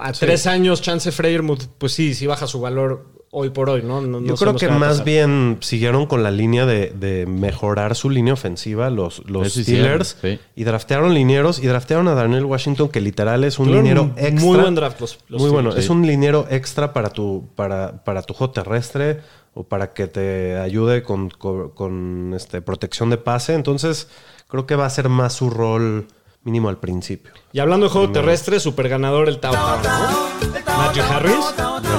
[0.00, 3.06] a tres años Chance Freyermuth, pues sí, sí baja su valor
[3.36, 4.00] hoy por hoy, ¿no?
[4.00, 8.08] No- no Yo creo que más bien siguieron con la línea de, de mejorar su
[8.08, 10.38] línea ofensiva los, los Steelers sí.
[10.54, 14.40] y draftearon linieros y draftearon a Darnell Washington que literal es un liniero extra.
[14.40, 18.22] Muy buen draft los, los Muy bueno, es un liniero extra para tu, para, para
[18.22, 19.18] tu juego terrestre
[19.52, 23.54] o para que te ayude con, con- con, este, protección de pase.
[23.54, 24.06] Entonces,
[24.48, 26.06] creo que va a ser más su rol
[26.44, 27.32] mínimo al principio.
[27.52, 30.74] Y hablando de juego terrestre, super ganador el Tao Tao, ¿no?
[31.02, 31.34] Harris.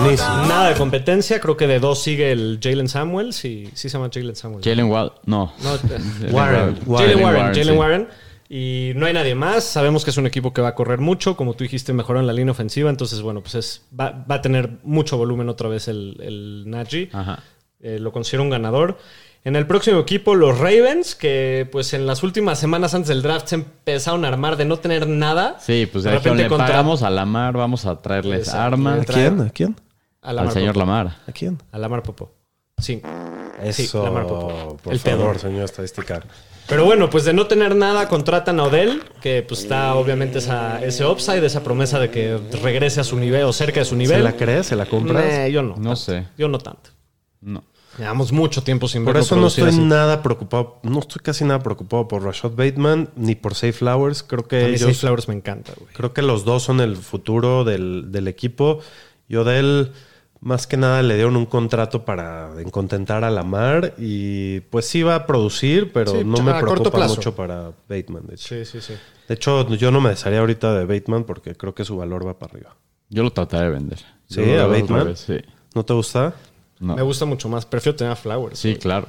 [0.01, 0.47] Buenísimo.
[0.47, 4.09] Nada de competencia, creo que de dos sigue el Jalen Samuels y sí se llama
[4.13, 4.65] Jalen Samuels.
[4.65, 5.53] Jalen Wall, no.
[5.63, 5.71] No,
[6.31, 7.55] Warren, Jalen Warren.
[7.55, 8.07] Jalen Warren.
[8.47, 9.63] Y no hay nadie más.
[9.63, 11.35] Sabemos que es un equipo que va a correr mucho.
[11.35, 12.89] Como tú dijiste, mejoró en la línea ofensiva.
[12.89, 17.09] Entonces, bueno, pues es, va, va a tener mucho volumen otra vez el, el Najee.
[17.11, 17.43] Ajá.
[17.79, 18.97] Eh, lo considero un ganador.
[19.45, 23.47] En el próximo equipo, los Ravens, que pues en las últimas semanas antes del draft
[23.47, 25.57] se empezaron a armar de no tener nada.
[25.59, 28.61] Sí, pues De repente le contra- pagamos a Lamar, vamos a traerles Exacto.
[28.61, 29.01] armas.
[29.01, 29.41] ¿A quién?
[29.41, 29.75] ¿A quién?
[30.23, 30.79] A Al señor Popo.
[30.79, 31.17] Lamar.
[31.27, 31.57] ¿A quién?
[31.71, 32.31] A Lamar Popo.
[32.79, 33.01] Sí.
[33.61, 34.77] Eso, Lamar Popo.
[34.83, 35.39] por El favor, pedo.
[35.39, 36.23] señor estadística.
[36.67, 40.83] Pero bueno, pues de no tener nada, contratan a Odell, que pues está obviamente esa,
[40.83, 44.17] ese upside, esa promesa de que regrese a su nivel o cerca de su nivel.
[44.17, 44.65] ¿Se la crees?
[44.65, 45.23] ¿Se la compras?
[45.23, 45.69] Nah, yo no.
[45.69, 45.95] No tanto.
[45.97, 46.25] sé.
[46.35, 46.89] Yo no tanto.
[47.41, 47.63] No.
[47.97, 49.79] Llevamos mucho tiempo sin Por eso no estoy así.
[49.79, 54.21] nada preocupado, no estoy casi nada preocupado por Rashad Bateman ni por Safe Flowers.
[54.23, 55.93] Creo que ellos, Safe Flowers me encanta, güey.
[55.93, 58.79] creo que los dos son el futuro del, del equipo.
[59.27, 59.91] Y Odell,
[60.41, 65.15] más que nada, le dieron un contrato para contentar a Lamar y pues sí va
[65.15, 68.27] a producir, pero Sí, no me preocupa mucho para Bateman.
[68.27, 68.49] De hecho.
[68.55, 68.93] Sí, sí, sí.
[69.27, 72.37] de hecho, yo no me desharía ahorita de Bateman porque creo que su valor va
[72.37, 72.75] para arriba.
[73.09, 73.99] Yo lo trataré de vender.
[74.27, 75.15] Sí, Yo a Bateman.
[75.15, 75.37] Sí.
[75.73, 76.33] ¿No te gusta?
[76.79, 76.95] No.
[76.95, 77.65] Me gusta mucho más.
[77.65, 78.59] Prefiero tener a Flowers.
[78.59, 79.07] Sí, claro.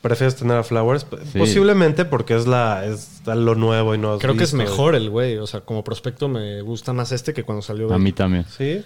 [0.00, 1.06] ¿Prefieres tener a Flowers?
[1.32, 1.38] Sí.
[1.38, 5.38] Posiblemente porque es la es lo nuevo y no Creo que es mejor el güey.
[5.38, 7.92] O sea, como prospecto me gusta más este que cuando salió.
[7.92, 8.44] A mí también.
[8.44, 8.84] Sí.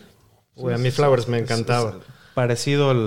[0.55, 1.97] Güey, a mí Flowers me encantaba.
[2.39, 2.99] Parecido al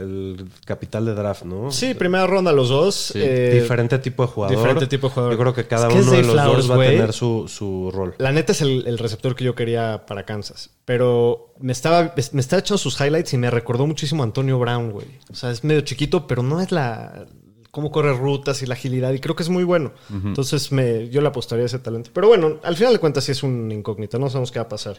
[0.00, 1.70] el capital de draft, ¿no?
[1.70, 3.12] Sí, primera ronda los dos.
[3.14, 4.56] eh, diferente tipo de jugador.
[4.56, 5.32] diferente tipo de jugador.
[5.34, 7.12] Yo creo que cada Es que es uno de los Flowers, dos va a tener
[7.12, 8.16] su, su rol.
[8.18, 10.70] La neta es el, el receptor que yo quería para Kansas.
[10.84, 14.90] Pero me estaba, me estaba echando sus highlights y me recordó muchísimo a Antonio Brown,
[14.90, 15.06] güey.
[15.30, 17.26] O sea, es medio chiquito, pero no es la.
[17.70, 19.12] cómo corre rutas y la agilidad.
[19.12, 19.92] Y creo que es muy bueno.
[20.10, 22.10] Entonces me, yo le apostaría a ese talento.
[22.12, 24.18] Pero bueno, al final de cuentas sí es un incógnito.
[24.18, 24.96] No sabemos qué va a pasar.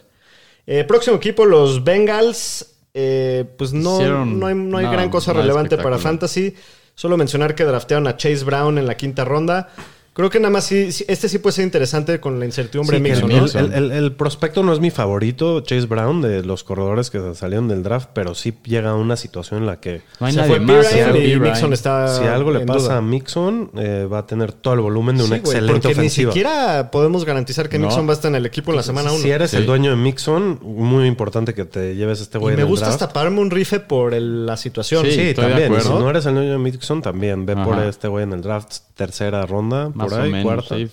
[0.66, 2.70] Eh, próximo equipo, los Bengals.
[2.94, 5.98] Eh, pues no, no hay, no hay nada- gran cosa relevante para.
[5.98, 6.56] Fantasy.
[6.96, 9.70] Solo mencionar que draftearon a Chase Brown en la quinta ronda.
[10.16, 13.02] Creo que nada más sí, sí, este sí puede ser interesante con la incertidumbre Sí,
[13.04, 13.46] Mixon, el, ¿no?
[13.60, 17.68] el- el- el prospecto no es mi favorito, Chase Brown, de los corredores que salieron
[17.68, 20.52] del draft, pero sí llega a una situación en la que No hay Se nadie
[20.58, 20.94] fue más.
[20.94, 21.06] ¿eh?
[21.10, 21.40] y Pirine.
[21.50, 22.98] Mixon está si algo le pasa duda.
[22.98, 26.28] a Mixon, eh, va a tener todo el volumen de una Sí, excelente porque ofensiva.
[26.30, 27.88] ni siquiera podemos garantizar que No.
[27.88, 29.20] Mixon va a estar en el equipo en la semana 1.
[29.24, 29.58] Si eres Sí.
[29.58, 32.70] el dueño de Mixon, muy importante que te lleves este y güey me en el
[32.70, 33.02] gusta draft.
[33.02, 35.06] hasta pararme un rife por el- la situación.
[35.08, 35.74] Sí, también.
[35.74, 37.48] Y Si no eres el dueño de Mixon, también.
[37.48, 37.64] Ve Ajá.
[37.66, 40.44] por este güey en el draft, tercera ronda, Más por o ahí, menos.
[40.46, 40.76] cuarta.
[40.78, 40.90] sí.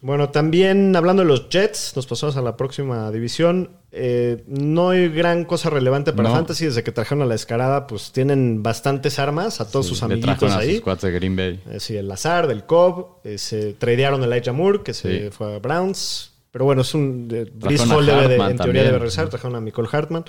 [0.00, 3.70] Bueno, también hablando de los Jets, nos pasamos a la próxima división.
[3.90, 6.34] Eh, no hay gran cosa relevante para No.
[6.34, 6.66] Fantasy.
[6.66, 10.52] Desde que trajeron a la escarada, pues tienen bastantes armas a todos sus Le amiguitos
[10.52, 10.82] a ahí.
[10.84, 11.58] sus de Green Bay.
[11.70, 13.20] Eh, sí, el Lazard, el Cobb.
[13.24, 15.30] eh, se tradearon a Elijah Moore, que se Sí.
[15.30, 16.32] fue a Browns.
[16.50, 17.28] Pero bueno, es un.
[17.32, 18.84] Eh, a Hall debe de- Hartman en teoría también.
[18.84, 19.28] debe regresar.
[19.30, 20.24] Trajeron a Nicole Hartman.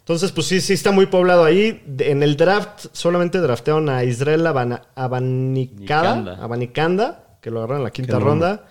[0.00, 1.82] Entonces, pues sí, sí está muy poblado ahí.
[1.86, 6.44] De- En el draft solamente draftearon a Israel Abana- Abanicada, Nicanda.
[6.44, 8.64] Abanicanda, que lo agarraron en la quinta ronda.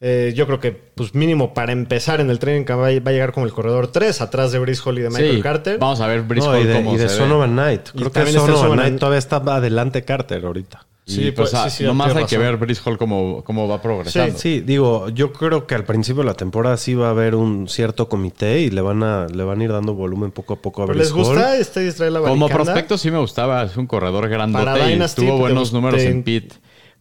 [0.00, 3.32] Eh, yo creo que, pues mínimo para empezar en el training camp va a llegar
[3.32, 5.78] como el corredor 3, atrás de Breeze Hall y de Michael Sí, Carter.
[5.78, 7.20] vamos a ver Brice No, y de, cómo y de se ve.
[7.20, 7.88] Sonovan Knight.
[7.88, 10.86] Y Creo que está el Sonovan Knight todavía está adelante Carter ahorita.
[11.04, 13.82] Y, Sí, pues, pues, sí, sí, nomás hay que ver Brice Hall cómo, cómo va
[13.82, 14.38] progresando.
[14.38, 17.68] Sí, digo, yo creo que al principio de la temporada sí va a haber un
[17.68, 20.82] cierto comité y le van a, le van a ir dando volumen poco a poco
[20.82, 21.34] a ¿Pero les Brice Hall.
[21.36, 22.16] gusta este Israel?
[22.26, 25.60] Como prospecto sí me gustaba, es un corredor grandote Para y Dynasty, tuvo ¿te buenos
[25.72, 25.76] gusta?
[25.76, 26.54] números en pit.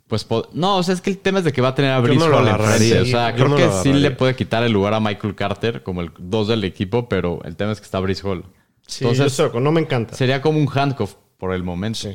[0.09, 1.99] Pues no, o sea, es que el tema es de que va a tener a
[1.99, 3.01] Brice no lo Hall agarraría, enfrente.
[3.01, 5.83] O sí, sea, creo no que sí le puede quitar el lugar a Michael Carter
[5.83, 8.43] como el 2 del equipo, pero el tema es que está Brice Hall.
[8.87, 10.15] Sí, Entonces, no me encanta.
[10.15, 12.09] sería como un handcuff por el momento.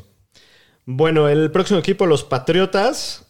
[0.86, 3.23] Bueno, el próximo equipo, los Patriotas.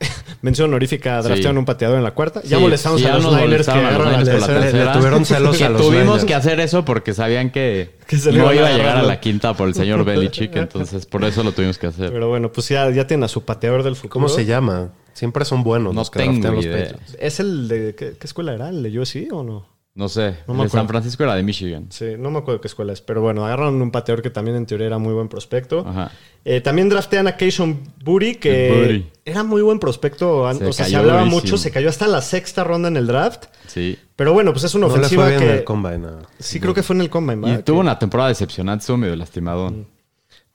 [0.42, 1.58] Mención honorífica, draftearon Sí.
[1.58, 2.40] un pateador en la cuarta.
[2.44, 4.46] Ya Sí, molestamos sí, a ya los Niners que a los Niners la por la
[4.48, 4.92] le- le tercera.
[4.94, 6.24] tuvieron celos que a los tuvimos Niners.
[6.24, 9.20] que hacer eso porque sabían que, Que se le no iba a llegar a la
[9.20, 12.10] quinta por el señor Belichick, entonces por eso lo tuvimos que hacer.
[12.12, 14.12] Pero bueno, pues ya, ya tienen a su pateador del futuro.
[14.14, 14.92] ¿Cómo se llama?
[15.12, 16.78] Siempre son buenos No los que tengo draftean los idea.
[16.94, 17.16] Patriots.
[17.20, 18.70] ¿Es el de qué, qué escuela era?
[18.70, 19.66] ¿El de USC o no?
[20.00, 20.88] No sé, No me de San.
[20.88, 21.84] Francisco era de Michigan.
[21.90, 23.02] Sí, no me acuerdo qué escuela es.
[23.02, 25.84] Pero bueno, agarraron un pateador que también en teoría era muy buen prospecto.
[25.86, 26.10] Ajá.
[26.46, 29.20] Eh, también draftean a Keishon Booty, que Booty.
[29.26, 30.50] era muy buen prospecto.
[30.54, 31.42] Se o sea, se hablaba durísimo.
[31.42, 33.44] mucho, se cayó hasta la sexta ronda en el draft.
[33.66, 33.98] Sí.
[34.16, 35.50] Pero bueno, pues es una No le ofensiva fue bien que.
[35.50, 36.06] en el combine.
[36.38, 39.16] Sí, creo que fue en el combine, Y tuvo Que- una temporada decepcionante, estuvo medio
[39.16, 39.86] lastimadón.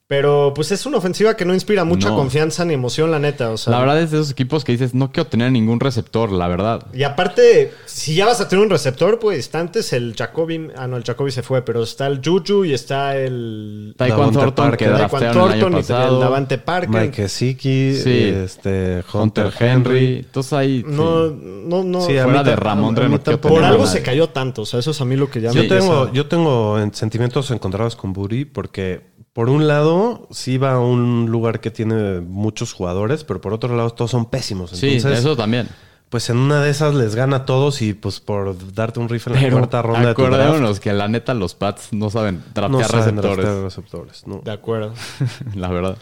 [0.08, 2.16] Pero pues es una ofensiva que no inspira mucha No.
[2.16, 3.50] confianza ni emoción, la neta.
[3.50, 6.32] O sea, La verdad es de esos equipos que dices, no quiero tener ningún receptor,
[6.32, 6.86] la verdad.
[6.94, 10.68] Y aparte, si ya vas a tener un receptor, pues está antes el Jacoby.
[10.78, 13.96] Ah, no, el Jacoby se fue, pero está el Juju y está el.
[13.98, 16.20] Taekwon Davante Thornton que año Thornton y el.
[16.20, 16.90] Davante Parker.
[17.02, 18.32] Mike Gesicki, Sí.
[18.44, 20.18] este, Hunter Henry.
[20.18, 20.82] Entonces ahí...
[20.82, 20.86] sí.
[20.88, 22.02] No, no, no.
[22.02, 24.62] Sí, Fuera de mí no por algo se cayó tanto.
[24.62, 26.94] O sea, eso es a mí lo que ya Yo me tengo, yo tengo en-
[26.94, 32.22] sentimientos encontrados con Buri porque por un lado sí va a un lugar que tiene
[32.22, 34.70] muchos jugadores, pero por otro lado todos son pésimos.
[34.72, 35.68] Sí, Entonces, eso también.
[36.10, 39.36] pues en una de esas les gana a todos y pues por darte un rifle
[39.38, 42.42] en la cuarta ronda de tu draft, acordémonos que la neta los Pats no saben
[42.54, 43.38] draftear no saben receptores.
[43.46, 44.26] draftear receptores.
[44.28, 44.42] no.
[44.42, 44.94] De acuerdo.
[45.56, 45.98] la verdad.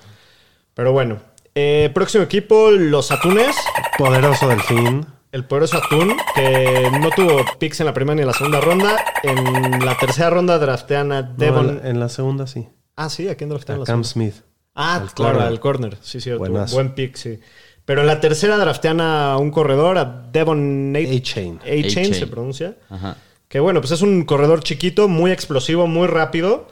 [0.76, 1.17] Pero bueno.
[1.56, 3.56] Eh, próximo equipo, los Atunes.
[3.98, 5.08] Poderoso delfín.
[5.32, 9.04] El poderoso Atún, que no tuvo picks en la primera ni en la segunda ronda.
[9.24, 11.82] En la tercera ronda draftean a Devon.
[11.84, 12.67] en la segunda sí.
[12.95, 14.32] Ah, sí, ¿a quién draftean en A la Cam segunda?
[14.36, 14.45] Smith.
[14.75, 15.47] Ah, al claro, corner.
[15.47, 15.97] al corner.
[16.01, 16.39] Sí, cierto.
[16.39, 16.75] Buenazo.
[16.75, 17.39] Buen pick, sí.
[17.86, 21.60] Pero en la tercera draftean a un corredor, a Devon Nate- A-Chain.
[21.63, 22.13] A-Chain A-Chain.
[22.13, 22.77] se pronuncia.
[22.89, 23.17] Ajá.
[23.47, 26.67] Que bueno, pues es un corredor chiquito, muy explosivo, muy rápido.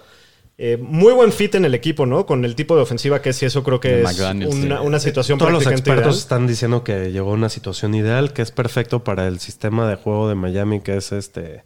[0.57, 2.25] Eh, muy buen fit en el equipo, ¿no?
[2.27, 4.85] Con el tipo de ofensiva que es, y eso creo que es una, sí.
[4.85, 6.17] una situación Todos los expertos ideal.
[6.17, 9.95] están diciendo que llegó a una situación ideal, que es perfecto para el sistema de
[9.95, 11.63] juego de Miami, que es este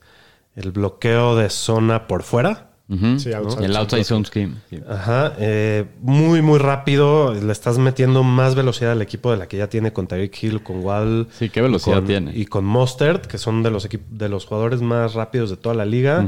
[0.56, 2.72] el bloqueo de zona por fuera.
[2.88, 3.20] Ujú.
[3.20, 4.54] Sí, outside Y el zone outside zone scheme.
[4.70, 4.80] sí.
[4.88, 7.34] Ajá, eh, muy, muy rápido.
[7.34, 10.62] Le estás metiendo más velocidad al equipo de la que ya tiene con Tyreek Hill,
[10.62, 11.28] con Wall.
[11.32, 12.32] Sí, qué velocidad con- tiene.
[12.38, 15.86] Y con Mostert, que son de los, de los jugadores más rápidos de toda la
[15.86, 16.28] liga.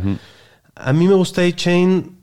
[0.76, 2.18] A mí me gusta A-Chain.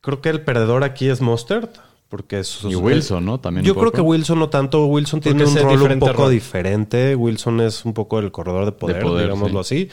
[0.00, 1.76] Creo que el perdedor aquí es Mostert.
[2.08, 3.40] Porque es, Y Wilson, ¿no?
[3.40, 4.84] También Yo creo que Wilson no tanto.
[4.86, 6.30] Wilson tiene Porque un es rol un diferente poco rol.
[6.30, 7.16] diferente.
[7.16, 9.88] Wilson es un poco el corredor de poder, poder, digámoslo así.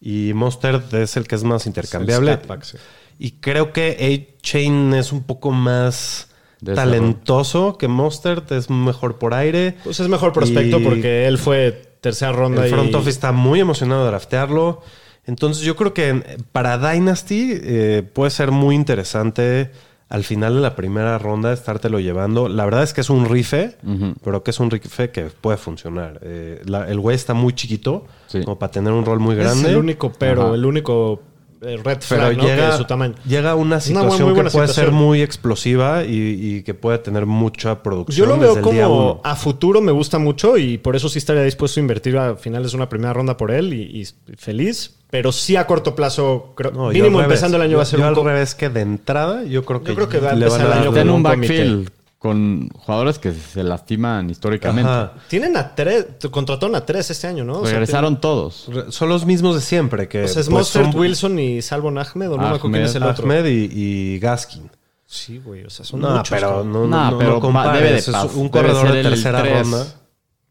[0.00, 2.38] Y Mostert es el que es más El intercambiable.
[2.62, 2.76] sí.
[3.22, 6.28] Y creo que A-Chain es un poco más
[6.64, 8.50] talentoso que Mostert.
[8.52, 9.76] Es mejor por aire.
[9.84, 12.64] Pues es mejor prospecto Y porque él fue tercera ronda.
[12.64, 14.80] El front y- office está muy emocionado de draftearlo.
[15.26, 19.70] Entonces yo creo que para Dynasty eh, puede ser muy interesante
[20.08, 22.48] al final de la primera ronda estártelo llevando.
[22.48, 23.76] La verdad es que es un rife,
[24.24, 26.18] pero que es un rife que puede funcionar.
[26.22, 28.42] Eh, la- el güey está muy chiquito, Sí.
[28.42, 29.62] como para tener un rol muy grande.
[29.64, 30.54] Es el único pero, Ajá.
[30.54, 31.22] el único
[31.60, 32.42] red Pero flag, ¿no?
[32.42, 33.14] Que llega, es su tamaño.
[33.26, 34.94] llega una Es una situación muy que puede ser situación.
[34.94, 36.10] muy explosiva y,
[36.58, 38.16] y que puede tener mucha producción.
[38.28, 39.20] Yo lo veo desde el día como uno.
[39.24, 42.70] a futuro me gusta mucho y por eso sí estaría dispuesto a invertir a finales
[42.72, 44.96] de una primera ronda por él y, y feliz.
[45.10, 47.38] Pero sí a corto plazo, creo, No, yo mínimo al revés.
[47.40, 49.64] empezando el año Yo- va a ser yo un al revés que de entrada, yo
[49.64, 51.90] creo que, creo que va a empezar el año con un backfield
[52.20, 54.90] con jugadores que se lastiman históricamente.
[54.90, 55.14] Ajá.
[55.28, 57.60] Tienen a tres, contrataron a tres este año, ¿no?
[57.60, 58.66] O sea, Regresaron todos.
[58.68, 60.06] Re- Son los mismos de siempre.
[60.06, 62.70] Que, o sea, es pues, Mostert, son Wilson y Salvon Ahmed, o no me acuerdo
[62.72, 63.24] quién es el otro.
[63.24, 64.70] Ahmed y, y Gaskin.
[65.06, 66.28] Sí, güey, o sea, son No, muchos.
[66.28, 69.86] pero no, no, no, pero no debe de Es un debe corredor de tercera ronda.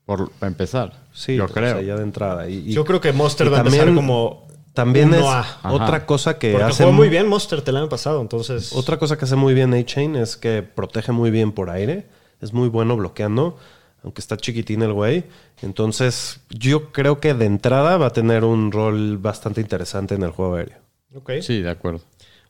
[0.06, 0.94] Por, para empezar.
[1.14, 1.76] Sí, yo o creo.
[1.76, 2.50] sea, ya de entrada.
[2.50, 5.40] Y- y- Yo creo que Monster va a empezar como También es 1A.
[5.40, 5.72] Ajá.
[5.74, 8.72] otra cosa que Porque hace jugó muy mu- bien Monster el año pasado, entonces...
[8.74, 12.06] Otra cosa que hace muy bien A-Chain es que protege muy bien por aire.
[12.42, 13.58] Es muy bueno bloqueando,
[14.04, 15.26] aunque está chiquitín el güey.
[15.62, 20.32] Entonces, yo creo que de entrada va a tener un rol bastante interesante en el
[20.32, 20.78] juego aéreo.
[21.16, 21.32] Ok.
[21.42, 22.02] Sí, de acuerdo.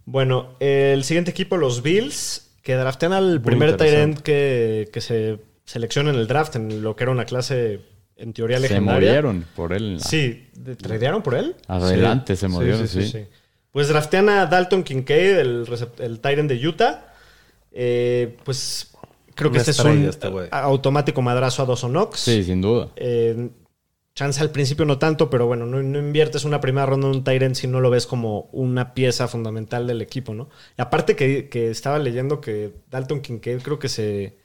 [0.05, 6.09] Bueno, el siguiente equipo, los Bills, que draftean al primer end que, que se selecciona
[6.11, 7.81] en el draft, en lo que era una clase
[8.19, 9.09] en teoría Se legendaria.
[9.09, 9.99] movieron por él.
[10.01, 11.55] Sí, ¿de- ¿tradearon por él?
[11.67, 13.25] Adelante se Sí, movieron, sí, sí.
[13.71, 15.65] Pues draftean a Dalton Kincaid, el,
[15.99, 17.13] el tight end de Utah.
[17.71, 18.93] Eh, pues
[19.35, 22.19] creo que Una este es un este automático madrazo a Dawson Knox.
[22.19, 22.89] Sí, sin duda.
[22.95, 23.49] Eh,
[24.15, 27.23] chance al principio no tanto, pero bueno, no, no inviertes una primera ronda en un
[27.23, 30.49] Tyrant si no lo ves como una pieza fundamental del equipo, ¿no?
[30.77, 34.37] Y aparte que, que estaba leyendo que Dalton Kincaid creo que se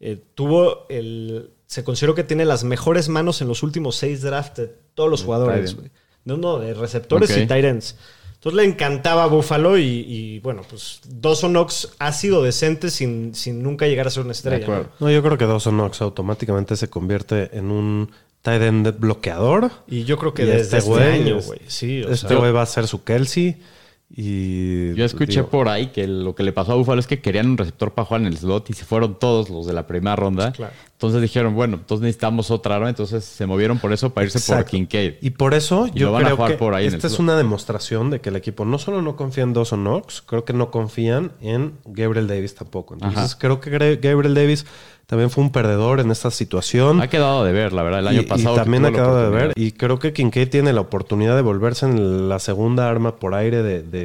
[0.00, 1.50] eh, tuvo el.
[1.66, 5.22] Se consideró que tiene las mejores manos en los últimos seis drafts de todos los
[5.24, 5.76] jugadores.
[6.24, 7.96] No, no, de receptores y Tyrants.
[8.34, 13.34] Entonces le encantaba a Buffalo y, y, bueno, pues Dawson Knox ha sido decente sin,
[13.34, 14.66] sin nunca llegar a ser una estrella.
[14.66, 14.88] ¿no?
[15.00, 18.10] No, yo creo que Dawson Knox automáticamente se convierte en un
[18.42, 19.70] tight end bloqueador.
[19.88, 21.60] Y yo creo que desde este este, güey año, es- güey.
[21.66, 23.60] Sí, o Este güey va a ser su Kelsey.
[24.08, 27.20] Y Yo escuché digo, por ahí que lo que le pasó a Buffalo es que
[27.20, 29.86] querían un receptor para jugar en el slot y se fueron todos los de la
[29.88, 30.52] primera ronda.
[30.52, 30.72] Claro.
[30.92, 32.88] Entonces dijeron, bueno, entonces necesitamos otra arma.
[32.88, 34.64] Entonces se movieron por eso para irse por.
[34.64, 35.14] Kincaid.
[35.20, 37.20] Y por eso Y yo a creo jugar que por ahí en esta es slot.
[37.24, 40.52] una demostración de que el equipo no solo no confía en Dawson Knox, creo que
[40.52, 42.94] no confían en Gabriel Davis tampoco.
[42.94, 43.38] Entonces Ajá.
[43.38, 44.64] creo que Gabriel Davis
[45.06, 47.00] también fue un perdedor en esta situación.
[47.00, 48.56] Ha quedado de ver, la verdad, el año y, y pasado.
[48.56, 49.52] que también ha quedado de ver.
[49.54, 53.62] Y creo que Kincaid tiene la oportunidad de volverse en la segunda arma por aire
[53.62, 53.95] de, de,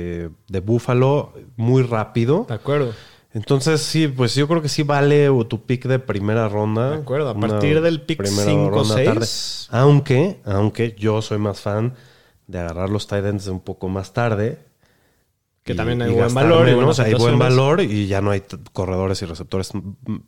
[0.48, 2.46] de Buffalo muy rápido.
[2.48, 2.94] de acuerdo.
[3.34, 6.90] Entonces, sí, pues yo creo que sí vale tu pick de primera ronda.
[6.92, 9.08] De acuerdo, a partir del pick primera cinco, ronda seis.
[9.08, 9.26] tarde.
[9.82, 11.94] Aunque, aunque yo soy más fan
[12.48, 14.58] de agarrar los tight ends un poco más tarde.
[15.64, 18.32] Que y- también hay buen valor y menos, buenas hay buen valor y ya no
[18.32, 18.42] hay
[18.74, 19.72] corredores y receptores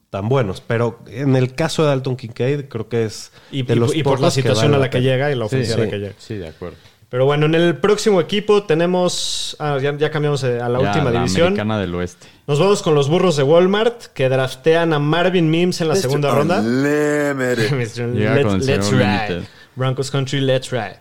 [0.10, 0.62] tan buenos.
[0.62, 4.04] Pero en el caso de Dalton Kincaid, creo que es Y, de y- los y
[4.04, 5.98] por la situación vale a la que llega y la Sí, ofensiva a la que
[5.98, 6.14] llega.
[6.20, 6.78] Sí, de acuerdo.
[7.14, 9.56] Pero bueno, en el próximo equipo tenemos.
[9.60, 11.46] ah, ya, ya cambiamos eh, a la Ya, última la división.
[11.50, 12.26] americana del oeste.
[12.48, 16.32] Nos vamos con los burros de Walmart que draftean a Marvin Mims en la segunda
[16.34, 16.60] ronda.
[16.60, 18.00] Let's,
[18.66, 19.44] let's ride.
[19.76, 20.98] Broncos Country, let's ride.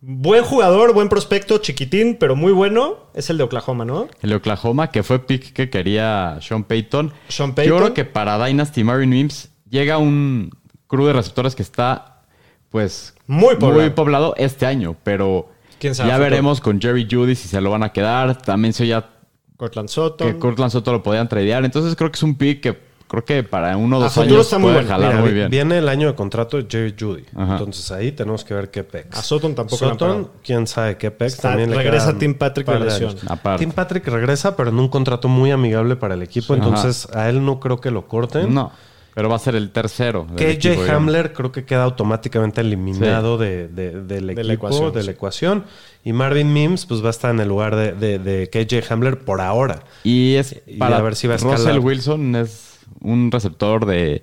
[0.00, 3.10] Buen jugador, buen prospecto, chiquitín, pero muy bueno.
[3.12, 4.08] Es el de Oklahoma, ¿no?
[4.22, 7.12] El de Oklahoma, que fue pick que quería Sean Payton.
[7.28, 7.76] Sean Yo Payton.
[7.78, 10.50] creo que para Dynasty Marvin Mims llega un
[10.86, 12.22] crew de receptores que está,
[12.70, 13.94] pues, Muy poblado.
[13.94, 14.96] poblado este año.
[15.02, 16.08] Pero ¿Quién sabe?
[16.08, 16.30] ya Futuro.
[16.30, 18.36] veremos con Jerry Judy si se lo van a quedar.
[18.40, 19.08] También se oía
[19.56, 20.32] Cortland Sutton.
[20.34, 21.64] que Cortland Soto lo podían tradear.
[21.64, 24.46] Entonces creo que es un pick que creo que para uno o dos futuro años
[24.46, 24.88] está muy puede bueno.
[24.90, 25.48] jalar Mira, muy bien.
[25.50, 27.24] Viene el año de contrato de Jerry Judy.
[27.36, 27.52] Ajá.
[27.52, 29.16] Entonces ahí tenemos que ver qué pex.
[29.16, 31.34] A Sutton tampoco le quién sabe qué pex.
[31.34, 33.14] Está- también le regresa quedan Tim Patrick de lesión.
[33.58, 36.54] Tim Patrick regresa, pero en un contrato muy amigable para el equipo.
[36.54, 38.52] Entonces a él no creo que lo corten.
[38.52, 38.72] No,
[39.16, 40.26] pero va a ser el tercero.
[40.30, 40.90] del KJ.
[40.92, 45.06] Hamler creo que queda automáticamente eliminado de, de- del equipo, la ecuación, de sí.
[45.06, 45.64] la ecuación.
[46.04, 49.18] Y Marvin Mims pues va a estar en el lugar de, de- de KJ Hamler
[49.20, 49.80] por ahora.
[50.04, 51.80] Y es Y para a ver si va a Russell escalar.
[51.80, 54.22] Wilson es un receptor de,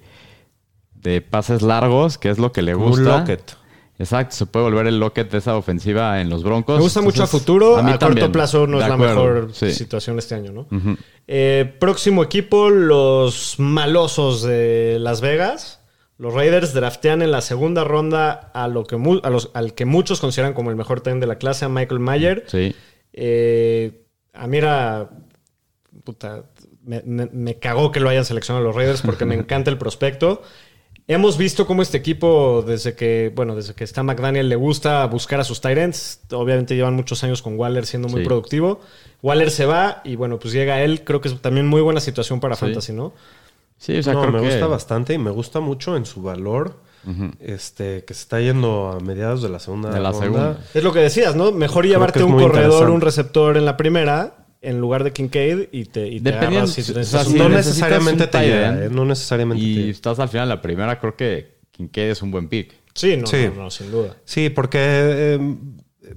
[0.93, 3.17] de pases largos, que es lo que le gusta.
[3.17, 3.57] Lockett.
[3.99, 6.77] Exacto, se puede volver el Lockett de esa ofensiva en los Broncos.
[6.77, 7.77] Me gusta mucho a futuro.
[7.77, 9.71] A, mí corto plazo no De es la mejor sí.
[9.71, 10.67] situación este año, ¿no?
[11.27, 15.79] Eh, próximo equipo, los malosos de Las Vegas.
[16.17, 20.19] Los Raiders draftean en la segunda ronda a lo que a los- al que muchos
[20.21, 22.43] consideran como el mejor ten de la clase, a Michael Mayer.
[22.47, 22.75] Sí.
[23.13, 25.09] Eh, a mí era.
[26.03, 26.43] Puta,
[26.83, 30.41] me, me- me cagó que lo hayan seleccionado los Raiders porque me encanta el prospecto.
[31.05, 35.39] Hemos visto cómo este equipo, desde que, bueno, desde que está McDaniel, le gusta buscar
[35.41, 36.21] a sus Tyrants.
[36.31, 38.25] Obviamente llevan muchos años con Waller siendo muy Sí.
[38.25, 38.79] productivo.
[39.21, 41.03] Waller se va y bueno, pues llega él.
[41.03, 42.61] Creo que es también muy buena situación para Sí.
[42.61, 43.11] Fantasy, ¿no?
[43.77, 44.45] Sí, o sea, no, creo me que...
[44.47, 46.77] gusta bastante y me gusta mucho en su valor.
[47.41, 50.23] Este, que se está yendo a mediados de la segunda De la ronda.
[50.25, 50.57] segunda.
[50.73, 51.51] Es lo que decías, ¿no?
[51.51, 56.07] Mejor llevarte un corredor, un receptor en la primera en lugar de Kincaid y te,
[56.07, 58.89] y te Dependiendo, agarras si o sea, necesitas si un no necesariamente te end ¿eh?
[58.91, 62.31] No necesariamente te Y estás al final de la primera, creo que Kincaid es un
[62.31, 62.73] buen pick.
[62.93, 63.49] Sí, no, Sí.
[63.55, 64.15] no, no, sin duda.
[64.25, 65.55] Sí, porque eh,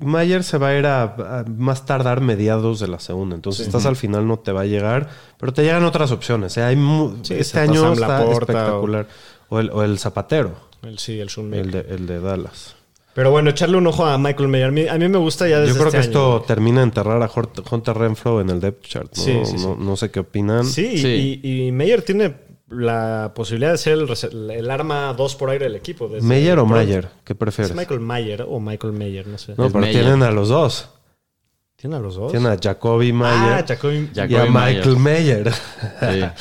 [0.01, 3.35] Mayer se va a ir a, a más tardar mediados de la segunda.
[3.35, 5.09] Entonces estás al final, no te va a llegar.
[5.39, 6.57] Pero te llegan otras opciones.
[6.57, 6.63] ¿eh?
[6.63, 6.77] Hay
[7.23, 9.07] Sí, este año está espectacular.
[9.49, 12.75] O, el, o el Zapatero, El, sí, el el de, el de Dallas.
[13.17, 14.69] Pero bueno, echarle un ojo a Michael Mayer.
[14.69, 16.37] A mí, a mí me gusta ya desde Yo creo este que año.
[16.37, 17.31] esto termina de enterrar a
[17.71, 19.11] Hunter Renfro en el depth chart.
[19.17, 19.23] ¿no?
[19.23, 19.67] Sí, sí, sí.
[19.67, 20.67] No, no sé qué opinan.
[20.67, 21.41] Sí, Sí.
[21.43, 22.37] Y, y Mayer tiene
[22.69, 26.09] la posibilidad de ser el, el arma 2 por aire del equipo.
[26.09, 26.67] desde ¿Meyer o.
[26.67, 27.09] Mayer?
[27.25, 27.75] ¿Qué ¿Es prefieres?
[27.75, 29.27] Michael Mayer o Michael Mayer?
[29.27, 29.55] No sé.
[29.57, 30.91] No, Es pero tienen a los dos.
[31.77, 32.31] ¿Tiene a los dos?
[32.31, 34.11] Tienen a Jacoby ah, Mayer Jacoby.
[34.15, 34.77] Jacoby y a Mayer.
[34.87, 35.53] Michael Mayer.
[35.53, 36.25] Sí.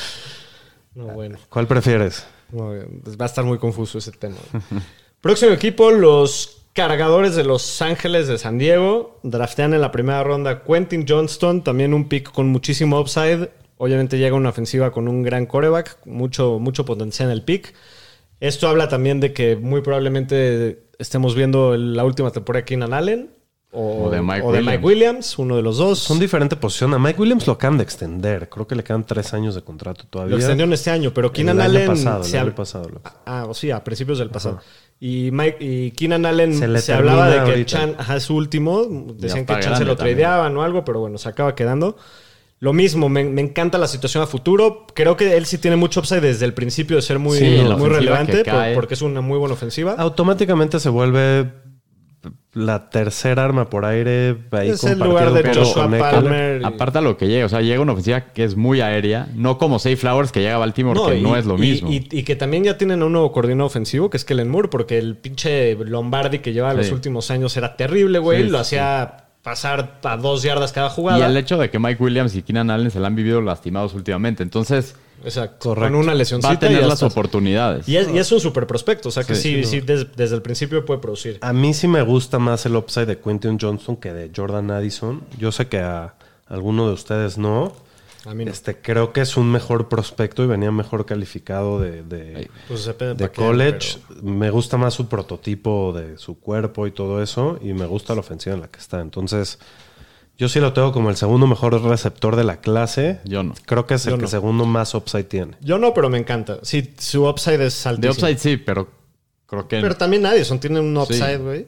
[0.94, 1.36] No, bueno.
[1.50, 2.26] ¿Cuál prefieres?
[2.50, 4.36] No, va a estar muy confuso ese tema.
[5.20, 9.18] Próximo equipo, los cargadores de Los Ángeles de San Diego.
[9.22, 13.50] Draftean en la primera ronda Quentin Johnston, también un pick con muchísimo upside.
[13.78, 17.72] Obviamente llega una ofensiva con un gran coreback, mucho, mucho potencial en el pick.
[18.40, 23.30] Esto habla también de que muy probablemente estemos viendo la última temporada de Keenan Allen
[23.72, 25.98] o, O de Mike o de Mike Williams, uno de los dos.
[25.98, 26.94] Son diferente posición.
[26.94, 28.48] A Mike Williams lo acaban de extender.
[28.48, 30.30] Creo que le quedan tres años de contrato todavía.
[30.30, 31.86] Lo extendió en este año, pero Keenan el año Allen.
[31.88, 32.88] pasado, se el año pasado.
[32.88, 34.60] lo- Ah, o sí, a principios del pasado.
[34.98, 37.66] Y, Mike, y Keenan Allen Se hablaba de que ahorita.
[37.66, 38.86] Chan, ajá, es su último.
[39.18, 41.96] Decían que Chan se lo tradeaban o algo, pero bueno, se acaba quedando.
[42.58, 44.86] Lo mismo, me, me encanta la situación a futuro.
[44.94, 47.90] Creo que él sí tiene mucho upside desde el principio de ser muy, Sí, muy
[47.90, 49.94] relevante, por- porque es una muy buena ofensiva.
[49.98, 51.52] Automáticamente se vuelve
[52.56, 54.34] la tercera arma por aire.
[54.50, 55.90] Ahí es el lugar de Joshua.
[55.90, 56.62] Palmer.
[56.62, 59.28] y- Aparte a lo que llega, o sea, llega una ofensiva que es muy aérea,
[59.34, 61.90] no como Safe Flowers que llega a Baltimore, que y- no es lo y- mismo.
[61.92, 64.68] Y, y que también ya tienen a un nuevo coordinador ofensivo, que es Kellen Moore,
[64.68, 66.78] porque el pinche Lombardi que llevaba Sí.
[66.78, 68.44] los últimos años era terrible, güey.
[68.44, 71.26] Sí, lo sí, hacía pasar a dos yardas cada Y jugada.
[71.26, 74.42] el hecho de que Mike Williams y Keenan Allen se la han vivido lastimados últimamente.
[74.42, 75.70] Entonces, Exacto.
[75.70, 75.92] Correcto.
[75.92, 76.52] Con una va lesioncita.
[76.54, 77.10] a tener las estás.
[77.12, 77.88] oportunidades.
[77.88, 80.36] Y es, y es un super prospecto, o sea que sí, Sí, sí, des- desde
[80.36, 81.38] el principio puede producir.
[81.40, 85.22] A mí sí me gusta más el upside de Quentin Johnson que de Jordan Addison.
[85.38, 86.14] Yo sé que a
[86.48, 87.72] alguno de ustedes no.
[88.24, 88.50] A mí no.
[88.50, 92.50] Este, creo que es un mejor prospecto y venía mejor calificado de, de.
[92.68, 93.98] Pues de college.
[94.08, 97.58] pero- Me gusta más su prototipo de su cuerpo y todo eso.
[97.62, 99.00] Y me gusta la ofensiva en la que está.
[99.00, 99.58] Entonces,
[100.38, 103.20] yo sí lo tengo como el segundo mejor receptor de la clase.
[103.24, 103.54] Yo no.
[103.66, 105.56] Creo que es el que segundo más upside tiene.
[105.60, 106.58] Yo no, pero me encanta.
[106.62, 108.12] Sí, su upside es De altísimo.
[108.12, 108.88] upside sí, pero
[109.46, 109.80] creo que...
[109.80, 111.42] Pero también Addison tiene un upside, Sí.
[111.42, 111.66] güey.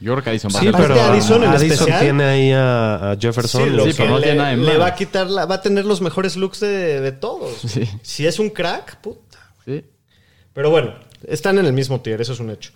[0.00, 2.24] yo creo que Addison va a Sí, ser- Aparte pero Addison en Addison especial- tiene
[2.24, 3.64] ahí a, a Jefferson.
[3.64, 5.56] Sí, lo Sí, pero no le, tiene nada de le va a quitar, la- va
[5.56, 7.52] a tener los mejores looks de, de todos.
[7.66, 7.88] Sí.
[8.02, 9.38] Si es un crack, puta.
[9.64, 9.84] Sí.
[10.52, 10.94] Pero bueno,
[11.26, 12.70] están en el mismo tier, eso es un hecho.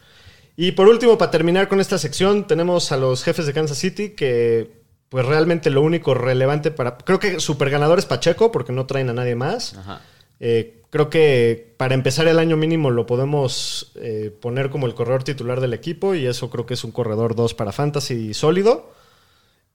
[0.56, 4.10] Y por último, para terminar con esta sección, tenemos a los jefes de Kansas City
[4.16, 4.77] que,
[5.08, 6.98] pues realmente lo único relevante para...
[6.98, 9.76] Creo que super ganador es Pacheco porque no traen a nadie más.
[9.76, 10.02] Ajá.
[10.40, 15.24] Eh, creo que para empezar el año mínimo lo podemos eh, poner como el corredor
[15.24, 18.92] titular del equipo y eso creo que es un corredor 2 para Fantasy sólido.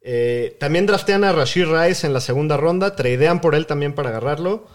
[0.01, 4.09] Eh, también draftean a Rashid Rice en la segunda ronda, tradean por él también para
[4.09, 4.67] agarrarlo.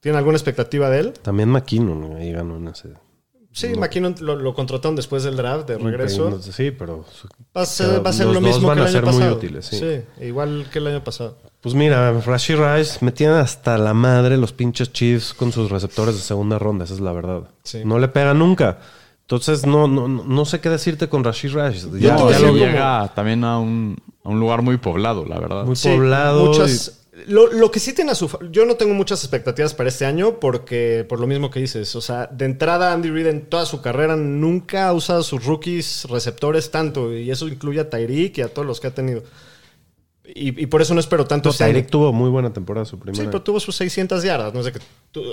[0.00, 1.12] ¿Tienen alguna expectativa de él?
[1.22, 2.88] También McKinnon ahí ganó en ese.
[3.58, 6.40] Sí, McKinnon lo, lo contrataron después del draft de regreso.
[6.40, 7.04] Sí, pero.
[7.56, 8.92] Va a ser, va a ser los lo dos mismo van que el a año
[8.92, 9.34] ser muy pasado.
[9.36, 10.00] útiles, sí.
[10.24, 11.36] igual que el año pasado.
[11.60, 16.14] Pues mira, Rashid Rice me tienen hasta la madre los pinches Chiefs con sus receptores
[16.14, 17.42] de segunda ronda, esa es la verdad.
[17.64, 17.80] Sí.
[17.84, 18.78] No le pega nunca.
[19.22, 21.88] Entonces, no, no, no no sé qué decirte con Rashid Rice.
[21.98, 25.38] Ya, a ya lo como- llega también a un, a un lugar muy poblado, la
[25.38, 25.64] verdad.
[25.64, 26.46] Muy Sí, poblado.
[26.46, 30.06] muchas- lo, lo que sí tiene a su Yo no tengo muchas expectativas para este
[30.06, 33.66] año porque, por lo mismo que dices, o sea, de entrada Andy Reid en toda
[33.66, 38.38] su carrera nunca ha usado a sus rookies receptores tanto y eso incluye a Tyreek
[38.38, 39.22] y a todos los que ha tenido.
[40.24, 41.64] Y, y por eso no espero tanto No, este.
[41.64, 43.30] Tyreek tuvo muy buena temporada su Sí, primera.
[43.30, 44.80] pero tuvo sus 600 yardas, no sé qué.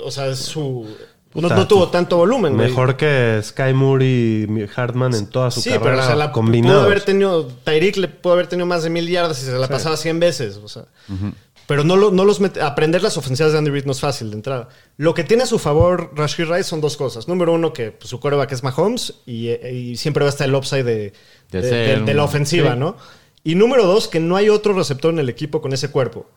[0.04, 0.86] O sea, es su...
[1.34, 2.68] No, tuvo tu- tanto volumen, güey.
[2.70, 6.24] Mejor que Sky Moore y Hartman en toda su Sí, carrera pero o sea, la,
[6.32, 6.84] pudo combinados.
[6.86, 9.98] haber tenido, Tyreek le pudo haber tenido más de mil yardas y se la pasaba
[9.98, 10.56] 100 veces.
[10.56, 10.86] O sea.
[11.66, 14.36] Pero no, lo- no los aprender las ofensivas de Andy Reid no es fácil de
[14.36, 14.68] entrada.
[14.96, 17.26] Lo que tiene a su favor Rashid Rice son dos cosas.
[17.26, 20.48] Número uno, que pues, su coreback es Mahomes y, eh, y siempre va a estar
[20.48, 21.12] el upside de,
[21.50, 22.78] De de- ser de- de la ofensiva, sí.
[22.78, 22.96] ¿no?
[23.42, 26.28] Y número dos, que no hay otro receptor en el equipo con ese cuerpo.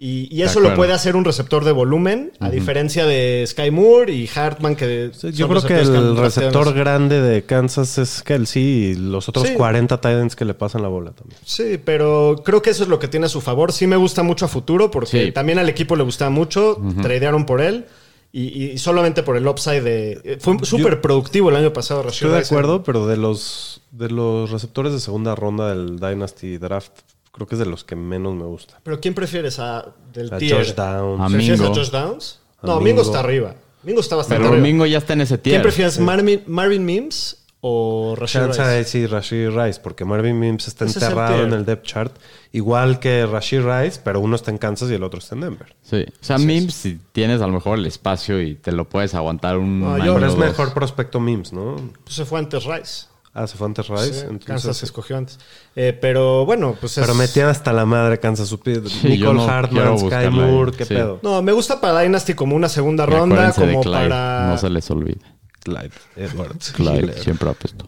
[0.00, 4.28] Y, eso lo puede hacer un receptor de volumen, a diferencia de Sky Moore y
[4.32, 9.28] Hartman, que Sí, Yo creo que el receptor grande de Kansas es Kelsey y los
[9.28, 9.54] otros Sí.
[9.54, 11.40] 40 Titans que le pasan la bola también.
[11.44, 13.72] Sí, pero creo que eso es lo que tiene a su favor.
[13.72, 15.32] Sí me gusta mucho a futuro porque Sí.
[15.32, 17.86] también al equipo le gustaba mucho, tradearon por él
[18.30, 20.20] y, y solamente por el upside de...
[20.22, 22.54] eh, Fue súper productivo el año pasado, Rashid Estoy de Rice.
[22.54, 26.92] acuerdo, pero de los, de los receptores de segunda ronda del Dynasty Draft,
[27.38, 28.80] creo que es de los que menos me gusta.
[28.82, 30.56] Pero ¿quién prefieres a, del A tier?
[30.56, 31.20] Josh Downs.
[31.22, 31.74] A ¿Prefieres a Mingo.
[31.74, 32.40] Josh Downs?
[32.62, 32.80] No, Mingo.
[32.84, 33.54] Mingo está arriba.
[33.84, 34.66] Mingo está bastante Pero arriba.
[34.66, 35.54] Domingo ya está en ese tier.
[35.54, 38.70] ¿Quién prefieres, Marvin, Marvin Mims o Rashid Chance Rice?
[38.74, 41.46] de sí, Rashid Rice, porque Marvin Mims está Ese es el enterrado tier.
[41.48, 42.16] en el depth chart,
[42.52, 45.74] igual que Rashid Rice, pero uno está en Kansas y el otro está en Denver.
[45.82, 46.04] Sí.
[46.08, 49.56] O sea, Mims, si tienes a lo mejor el espacio y te lo puedes aguantar
[49.58, 50.38] un No, yo- Pero o es dos.
[50.38, 51.76] mejor prospecto Mims, ¿no?
[52.04, 53.06] Pues se fue antes Rice.
[53.34, 54.12] Ah, se fue antes Rice.
[54.12, 55.38] Sí, entonces- Kansas escogió antes.
[55.76, 57.02] Eh, pero bueno, pues es...
[57.04, 58.48] Pero metían hasta la madre Kansas.
[58.50, 58.56] Yo
[59.04, 60.94] Nicole no Hartman, Sky Moore, qué Sí.
[60.94, 61.20] pedo.
[61.22, 64.48] No, me gusta para Dynasty como una segunda Y ronda, como para...
[64.48, 65.20] No se les olvide.
[65.60, 66.72] Clyde Edwards.
[66.72, 67.86] Clyde siempre apestó.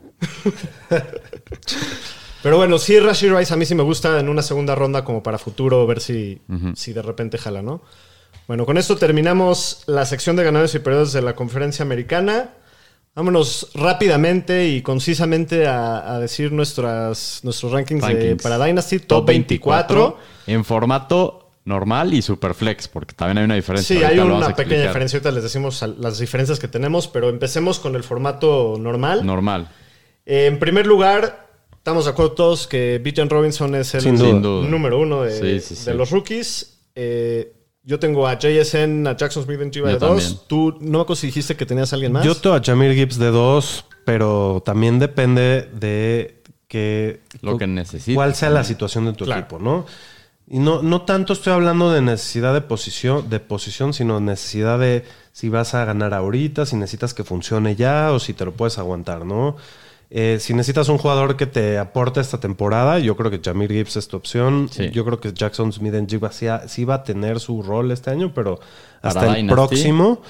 [2.42, 5.22] Pero bueno, sí, Rashi Rice a mí sí me gusta en una segunda ronda como
[5.22, 6.40] para futuro, ver si,
[6.74, 7.82] si de repente jala, ¿no?
[8.48, 12.50] Bueno, con esto terminamos la sección de ganadores y perdedores de la conferencia americana.
[13.14, 18.42] Vámonos rápidamente y concisamente a, a decir nuestras, nuestros rankings, de- Rankings.
[18.42, 20.16] para Dynasty, top 24.
[20.46, 23.96] En formato normal y superflex, porque también hay una diferencia.
[23.96, 25.16] Sí, Ahorita hay una pequeña diferencia.
[25.18, 29.26] Ahorita les decimos las diferencias que tenemos, pero empecemos con el formato normal.
[29.26, 29.68] Normal.
[30.24, 35.22] Eh, en primer lugar, estamos de acuerdo todos que Bijan Robinson es el número uno
[35.22, 35.84] de, Sí, sí, sí.
[35.86, 36.78] de los rookies.
[36.94, 37.52] Eh,
[37.82, 40.28] yo tengo a JSN, a Jackson Smith en Chiva de Yo también.
[40.28, 40.46] dos.
[40.46, 42.24] Tú no si dijiste que tenías a alguien más.
[42.24, 47.20] Yo tengo a Jamir Gibbs de dos, pero también depende de que...
[47.42, 48.14] Lo que necesites.
[48.14, 49.40] Cuál sea la situación de tu Claro.
[49.40, 49.86] equipo, ¿no?
[50.46, 55.04] Y no, no tanto estoy hablando de necesidad de posición, de posición, sino necesidad de
[55.32, 58.76] si vas a ganar ahorita, si necesitas que funcione ya o si te lo puedes
[58.78, 59.56] aguantar, ¿no?
[60.12, 63.96] Eh, si necesitas un jugador que te aporte esta temporada, yo creo que Jamir Gibbs
[63.96, 64.68] es tu opción.
[64.70, 64.90] Sí.
[64.90, 68.32] Yo creo que Jackson Smith en Jigba sí, va a tener su rol este año,
[68.34, 68.58] pero
[69.02, 69.54] hasta Para el Dynasty.
[69.54, 70.20] próximo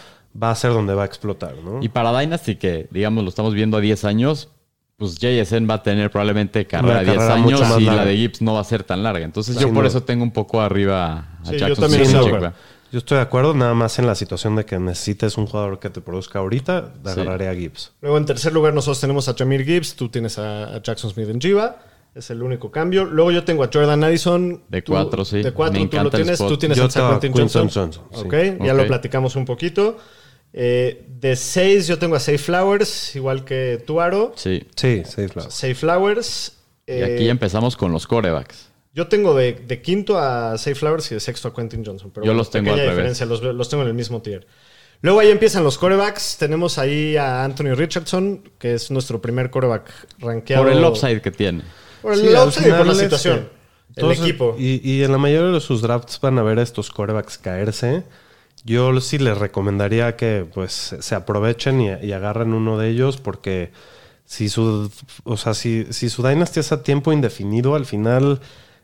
[0.41, 1.83] va a ser donde va a explotar, ¿no?
[1.83, 4.51] Y para Dynasty, que digamos lo estamos viendo a 10 años,
[4.99, 8.05] pues JSN va a tener probablemente carrera a 10 carrera mucho años y larga.
[8.05, 9.25] la de Gibbs no va a ser tan larga.
[9.25, 12.53] Entonces yo por eso tengo un poco arriba a Sí, yo Jackson también Smith
[12.93, 15.91] Yo estoy de acuerdo, nada más en la situación de que necesites un jugador que
[15.91, 17.11] te produzca ahorita, Sí.
[17.11, 17.93] agarraré a Gibbs.
[18.01, 21.29] Luego en tercer lugar nosotros tenemos a Jamir Gibbs, tú tienes a, a Jackson Smith
[21.29, 21.77] en Jiva.
[22.13, 23.05] Es el único cambio.
[23.05, 24.65] Luego yo tengo a Jordan Addison.
[24.69, 25.43] De Tú- cuatro, sí.
[25.43, 26.41] De cuatro, Me tú lo encanta el tienes.
[26.41, 26.49] spot.
[26.49, 26.89] Tú tienes Yo a
[27.21, 27.71] Quentin Johnson.
[27.73, 28.21] Johnson, sí.
[28.27, 28.35] Ok,
[28.65, 29.97] ya lo platicamos un poquito.
[30.53, 34.33] Eh, de seis yo tengo a Safe Flowers, igual que Tuaro.
[34.35, 34.65] Sí.
[34.75, 35.49] Sí, sí, claro.
[35.53, 36.57] Safe Flowers.
[36.89, 38.70] Y eh, aquí empezamos con los corebacks.
[38.93, 42.11] Yo tengo de, de quinto a Safe Flowers y de sexto a Quentin Johnson.
[42.13, 42.93] Pero Yo bueno, los tengo al revés.
[42.93, 44.47] diferencia, Los, los tengo en el mismo tier.
[45.03, 46.37] Luego ahí empiezan los corebacks.
[46.39, 50.65] Tenemos ahí a Anthony Richardson, que es nuestro primer coreback rankeado.
[50.65, 51.63] Por el upside que tiene.
[52.03, 53.39] Por el Sí, upside y por la este, situación.
[53.39, 53.49] el
[53.97, 54.57] Entonces, equipo.
[54.59, 58.05] Y, y en la mayoría de sus drafts van a ver a estos corebacks caerse.
[58.65, 63.73] Yo sí les recomendaría que pues se aprovechen y, y agarren uno de ellos porque
[64.27, 64.91] si su,
[65.25, 68.41] o sea, si, si su dynasty es a tiempo indefinido, al final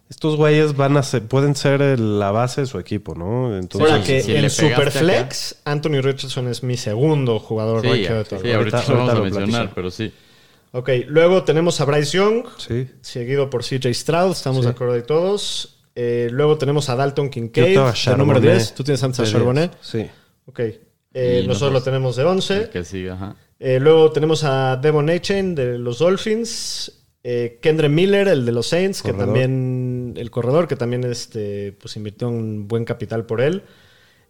[0.08, 3.56] estos güeyes van a ser, pueden ser el- la base de su equipo, ¿no?
[3.58, 8.24] Entonces, Ahora que si en Superflex, Anthony Richardson es mi segundo jugador Sí, de todo.
[8.40, 9.72] sí, ahorita, Ahorita- lo vamos ahorita a lo mencionar, platicamos.
[9.74, 10.12] pero sí.
[10.72, 12.86] Ok, luego tenemos a Bryce Young, sí.
[13.00, 14.66] seguido por CJ Stroud, estamos Sí.
[14.66, 15.72] de acuerdo de todos.
[15.94, 18.74] Eh, luego tenemos a Dalton Kincaid, de número 10.
[18.74, 19.70] Tú tienes antes a Charbonnet.
[19.72, 19.86] 10.
[20.06, 20.06] Sí.
[20.44, 20.60] Ok.
[20.60, 20.74] Eh,
[21.14, 22.68] nosotros nosotros- lo tenemos de 11.
[22.70, 23.34] Que sigue, ajá.
[23.58, 26.92] Eh, luego tenemos a Devon Achain de los Dolphins.
[27.24, 29.34] Eh, Kendre Miller, el de los Saints, que Corredor.
[30.06, 33.62] También, el corredor, que también este, pues invirtió un buen capital por él.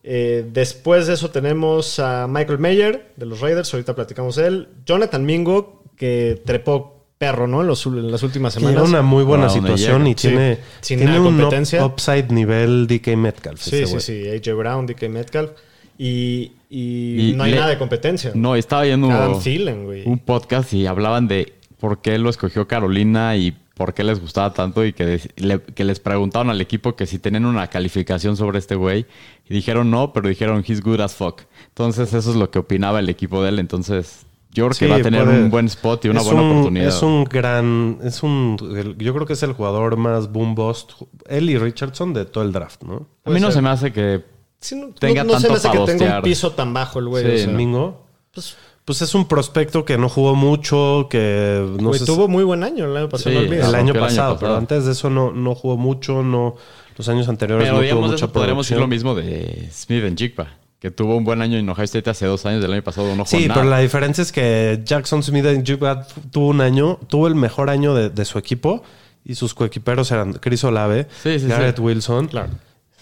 [0.08, 4.68] Eh, después de eso tenemos a Michael Mayer de los Raiders, ahorita platicamos de él.
[4.86, 7.62] Jonathan Mingo, que trepó perro, ¿no?
[7.62, 8.88] En, los, en las últimas semanas.
[8.88, 10.60] una muy buena situación y tiene, Sí.
[10.80, 11.84] Sin tiene nada de un competencia.
[11.84, 13.60] up- upside nivel DK Metcalf.
[13.60, 14.28] Sí, ese sí, sí.
[14.50, 15.50] AJ Brown, DK Metcalf.
[15.98, 18.30] Y, y Y no hay le- nada de competencia.
[18.34, 20.02] No, estaba viendo Adam Thielen, güey.
[20.06, 24.54] un podcast y hablaban de por qué lo escogió Carolina y por qué les gustaba
[24.54, 28.36] tanto y que, de- le- que les preguntaban al equipo que si tenían una calificación
[28.36, 29.04] sobre este güey
[29.48, 31.42] y dijeron no, pero dijeron he's good as fuck.
[31.68, 33.58] Entonces eso es lo que opinaba el equipo de él.
[33.58, 36.40] Entonces yo creo que va a tener puede- un buen spot y una es buena
[36.40, 36.88] un- oportunidad.
[36.88, 37.98] Es un gran.
[38.02, 38.56] Es un.
[38.74, 40.92] el- yo creo que es el jugador más boom bust.
[41.28, 43.06] Él y Richardson de todo el draft, ¿no?
[43.26, 43.56] a mí no ser.
[43.56, 44.24] se me hace que
[44.58, 46.98] Sí, no, tenga no, no se tanto me hace que tenga un piso tan bajo
[46.98, 47.24] el güey.
[47.26, 48.06] Sí, o sea, Domingo.
[48.32, 48.56] pues,
[48.86, 52.06] Pues es un prospecto que no jugó mucho, que no sé.
[52.06, 53.30] tuvo muy buen año el año pasado.
[53.40, 56.22] Sí, no el año el año pasado, pero antes de eso no, no jugó mucho,
[56.22, 56.54] no.
[56.96, 60.16] Los años anteriores Pero no tuvo mucha eso podríamos decir lo mismo de Smith en
[60.16, 60.46] Jigba,
[60.78, 63.24] que tuvo un buen año en Ohio State hace dos años, del año pasado no
[63.24, 63.54] jugó Sí, nada.
[63.60, 67.68] pero la diferencia es que Jackson Smith en Jugbat tuvo un año, tuvo el mejor
[67.70, 68.82] año de, de su equipo
[69.24, 71.82] y sus coequiperos eran Chris Olave, Sí, sí, Garrett sí.
[71.82, 72.28] Wilson.
[72.28, 72.50] Claro.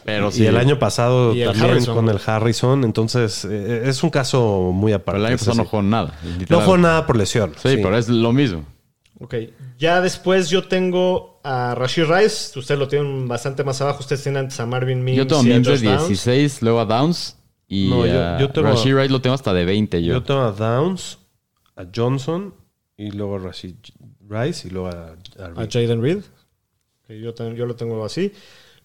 [0.05, 1.95] Pero y sí, el año pasado el también Harrison.
[1.95, 2.85] con el Harrison.
[2.85, 5.21] Entonces, eh, es un caso muy pero aparte.
[5.21, 6.19] el año pasado no jugó nada.
[6.49, 7.53] No jugó nada por lesión.
[7.57, 8.65] Sí, pero es lo mismo.
[9.21, 9.35] Ok.
[9.79, 12.59] Ya después yo tengo a Rashid Rice.
[12.59, 14.01] Ustedes lo tienen bastante más abajo.
[14.01, 16.09] Ustedes tienen antes a Marvin Mims Yo tengo y a Mims de Josh Downs.
[16.09, 17.37] 16, luego a Downs
[17.67, 20.15] y No, yo- yo tengo- Rashid Rice lo tengo hasta de 20 yo.
[20.15, 21.19] Yo tengo a Downs,
[21.77, 22.55] a Johnson
[22.97, 23.75] y luego a Rashid
[24.29, 25.67] Rice y luego a, a.
[25.71, 26.19] Jaden Reed.
[27.07, 28.33] que yo, ten- yo lo tengo así.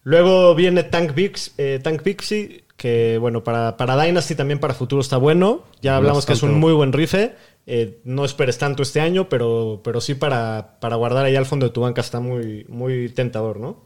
[0.03, 5.01] Luego viene Tank, Bix, eh, Tank Pixie, que bueno, para, para Dynasty también para futuro
[5.01, 5.63] está bueno.
[5.81, 7.35] Ya hablamos que es un muy buen rife.
[7.67, 11.67] Eh, no esperes tanto este año, pero, pero sí para, para guardar ahí al fondo
[11.67, 13.83] de tu banca está muy, muy tentador, ¿no?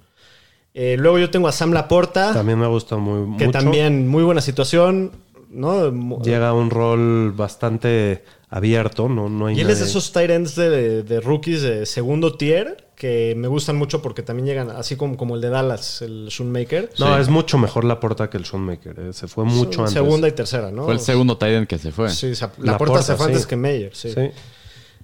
[0.73, 3.59] Eh, luego yo tengo a Sam Laporta, También me ha gustado muy que mucho.
[3.59, 5.11] también muy buena situación,
[5.49, 5.91] ¿no?
[6.21, 8.23] Llega a un rol bastante
[8.55, 11.85] abierto, no, no hay Y él es de esos tight ends de, de rookies de
[11.87, 16.01] segundo tier que me gustan mucho porque también llegan, así como, como el de Dallas,
[16.03, 16.91] el Shoemaker.
[16.99, 17.21] No, Sí.
[17.21, 18.99] es mucho mejor la porta que el Schoenmaker.
[18.99, 19.93] eh, Se fue mucho antes.
[19.93, 20.85] Segunda y tercera, ¿no?
[20.85, 22.09] Fue el segundo tight end que se fue.
[22.11, 23.31] Sí, o sea, La la puerta Porta, se fue sí.
[23.31, 24.11] antes que Meyer, sí.
[24.13, 24.29] Sí.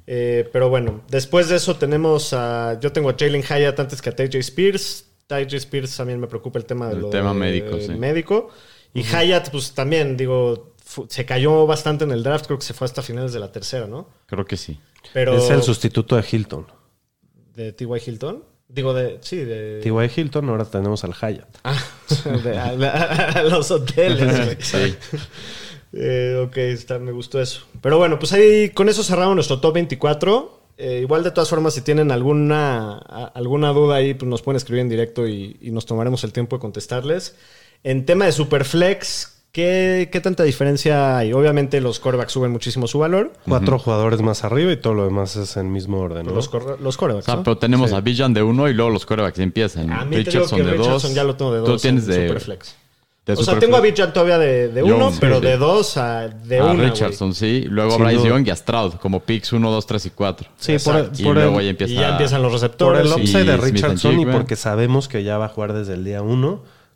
[0.07, 2.79] Eh, pero bueno, después de eso tenemos a.
[2.79, 5.05] Yo tengo a Jalen Hyatt antes que a TJ Spears.
[5.27, 7.89] TJ Spears también me preocupa el tema de El lo tema de- médico, sí.
[7.89, 8.49] médico.
[8.93, 10.73] Y Hyatt, pues también, digo,
[11.07, 12.45] se cayó bastante en el draft.
[12.47, 14.07] Creo que se fue hasta finales de la tercera, ¿no?
[14.25, 14.79] Creo que sí.
[15.13, 15.35] Pero.
[15.37, 16.67] Es el sustituto de Hilton.
[17.55, 17.87] ¿De T.Y.
[18.05, 18.43] Hilton?
[18.67, 19.17] Digo, de.
[19.21, 19.79] Sí, de.
[19.81, 20.11] T.Y.
[20.21, 21.57] Hilton, ahora tenemos al Hyatt.
[21.63, 21.77] Ah,
[22.43, 24.57] de- a, a- a los hoteles.
[24.59, 24.95] Sí.
[25.91, 27.61] Eh, ok, está, me gustó eso.
[27.81, 30.59] Pero bueno, pues ahí con eso cerramos nuestro top 24.
[30.77, 34.57] Eh, igual de todas formas, si tienen alguna, a- alguna duda ahí, pues nos pueden
[34.57, 37.35] escribir en directo y, y nos tomaremos el tiempo de contestarles.
[37.83, 41.33] En tema de Superflex, ¿qué, qué tanta diferencia hay?
[41.33, 43.33] Obviamente los corebacks suben muchísimo su valor.
[43.47, 46.25] Cuatro jugadores más arriba y todo lo demás es en mismo orden.
[46.27, 46.33] ¿no?
[46.33, 47.43] Los, corre- los corebacks, O sea, ¿no?
[47.43, 47.95] pero tenemos Sí.
[47.95, 49.91] a Bijan de uno y luego los corebacks empiezan.
[49.91, 51.13] A mí te digo Richardson que de Richardson dos.
[51.13, 51.69] ya lo tengo de dos.
[51.69, 52.75] Tú tienes en de, Superflex.
[53.25, 53.59] de o sea, Superflex.
[53.65, 55.45] tengo a Bijan todavía de, uno, pero sí.
[55.45, 56.83] de dos a de a una.
[56.89, 57.63] Richardson, sí.
[57.67, 58.29] Luego a Bryce duda.
[58.29, 60.47] Young y a Stroud, como picks 1, 2, 3 y 4.
[60.57, 61.21] Sí, por, Exacto.
[61.21, 63.01] Y por luego el, ya empieza Y ya empiezan los por receptores.
[63.01, 66.03] el y- upside de Richardson y porque sabemos que ya va a jugar desde el
[66.05, 66.21] día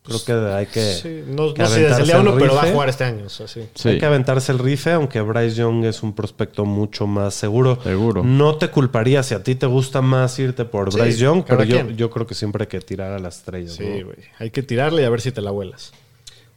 [0.06, 2.64] Creo que hay que, Sí, no, que no sé desde el día uno, pero va
[2.64, 3.26] a jugar este año.
[3.26, 3.62] o sea, sí.
[3.74, 3.88] Sí.
[3.90, 7.80] Hay que aventarse el rife, aunque Bryce Young es un prospecto mucho más seguro.
[7.82, 8.22] Seguro.
[8.24, 11.64] No te culparía si a ti te gusta más irte por Sí, Bryce Young, pero
[11.64, 13.76] yo, yo creo que siempre hay que tirar a las estrellas.
[13.76, 14.06] Sí, ¿no?
[14.08, 14.18] güey.
[14.40, 15.94] Hay que tirarle y a ver si te la vuelas.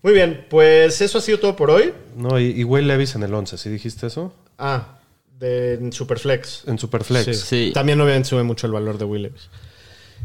[0.02, 1.92] Muy bien, pues eso ha sido todo por hoy.
[2.16, 4.32] No, y, y Will Levis en el 11, ¿sí dijiste eso?
[4.58, 4.98] Ah,
[5.38, 6.64] de en Superflex.
[6.66, 7.24] En Superflex.
[7.24, 7.34] Sí.
[7.34, 7.70] Sí.
[7.72, 9.48] También obviamente sube mucho el valor de Will Levis.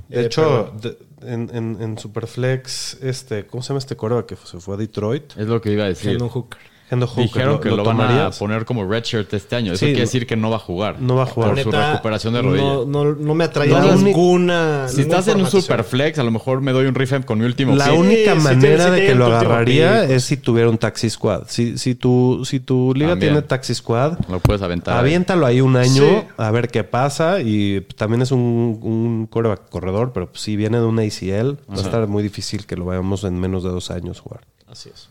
[0.10, 4.36] De Eh, hecho, de- en, en- en Superflex, este, ¿cómo se llama este coreback que
[4.36, 5.38] se fue a Detroit?
[5.38, 6.12] Es lo que iba a decir.
[6.12, 6.60] Hendon Hooker.
[6.92, 7.24] Hendo Hooker.
[7.24, 9.72] Dijeron que lo, van a poner como redshirt este año.
[9.74, 11.02] Eso Sí, quiere no- decir que no va a jugar.
[11.02, 11.52] No va a jugar.
[11.56, 12.64] Por su recuperación de rodilla.
[12.64, 14.88] No, no, no me ha traído La uni- ninguna.
[14.90, 17.46] Si ninguna estás en un superflex, a lo mejor me doy un rifle con mi
[17.46, 17.98] último La pick.
[18.00, 20.12] única manera de que lo agarraría pick, pues.
[20.18, 21.44] es si tuviera un taxi squad.
[21.48, 23.34] Si, si, tu, si tu liga También.
[23.36, 24.98] tiene taxi squad, Lo puedes aventar.
[24.98, 26.28] aviéntalo ahí un año Sí.
[26.38, 27.40] a ver qué pasa.
[27.40, 31.82] Y también es un, un coreback corredor, pero si viene de una ACL, va a
[31.82, 34.42] estar muy difícil que lo vayamos en menos de dos años jugar.
[34.70, 35.08] Así es.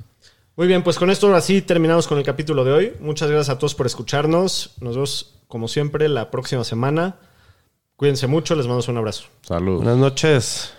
[0.61, 2.92] Muy bien, pues con esto ahora sí terminamos con el capítulo de hoy.
[3.00, 4.74] Muchas gracias a todos por escucharnos.
[4.82, 7.16] Nos vemos, como siempre, la próxima semana.
[7.96, 9.24] Cuídense mucho, les mando un abrazo.
[9.40, 9.76] Salud.
[9.76, 10.74] Buenas noches.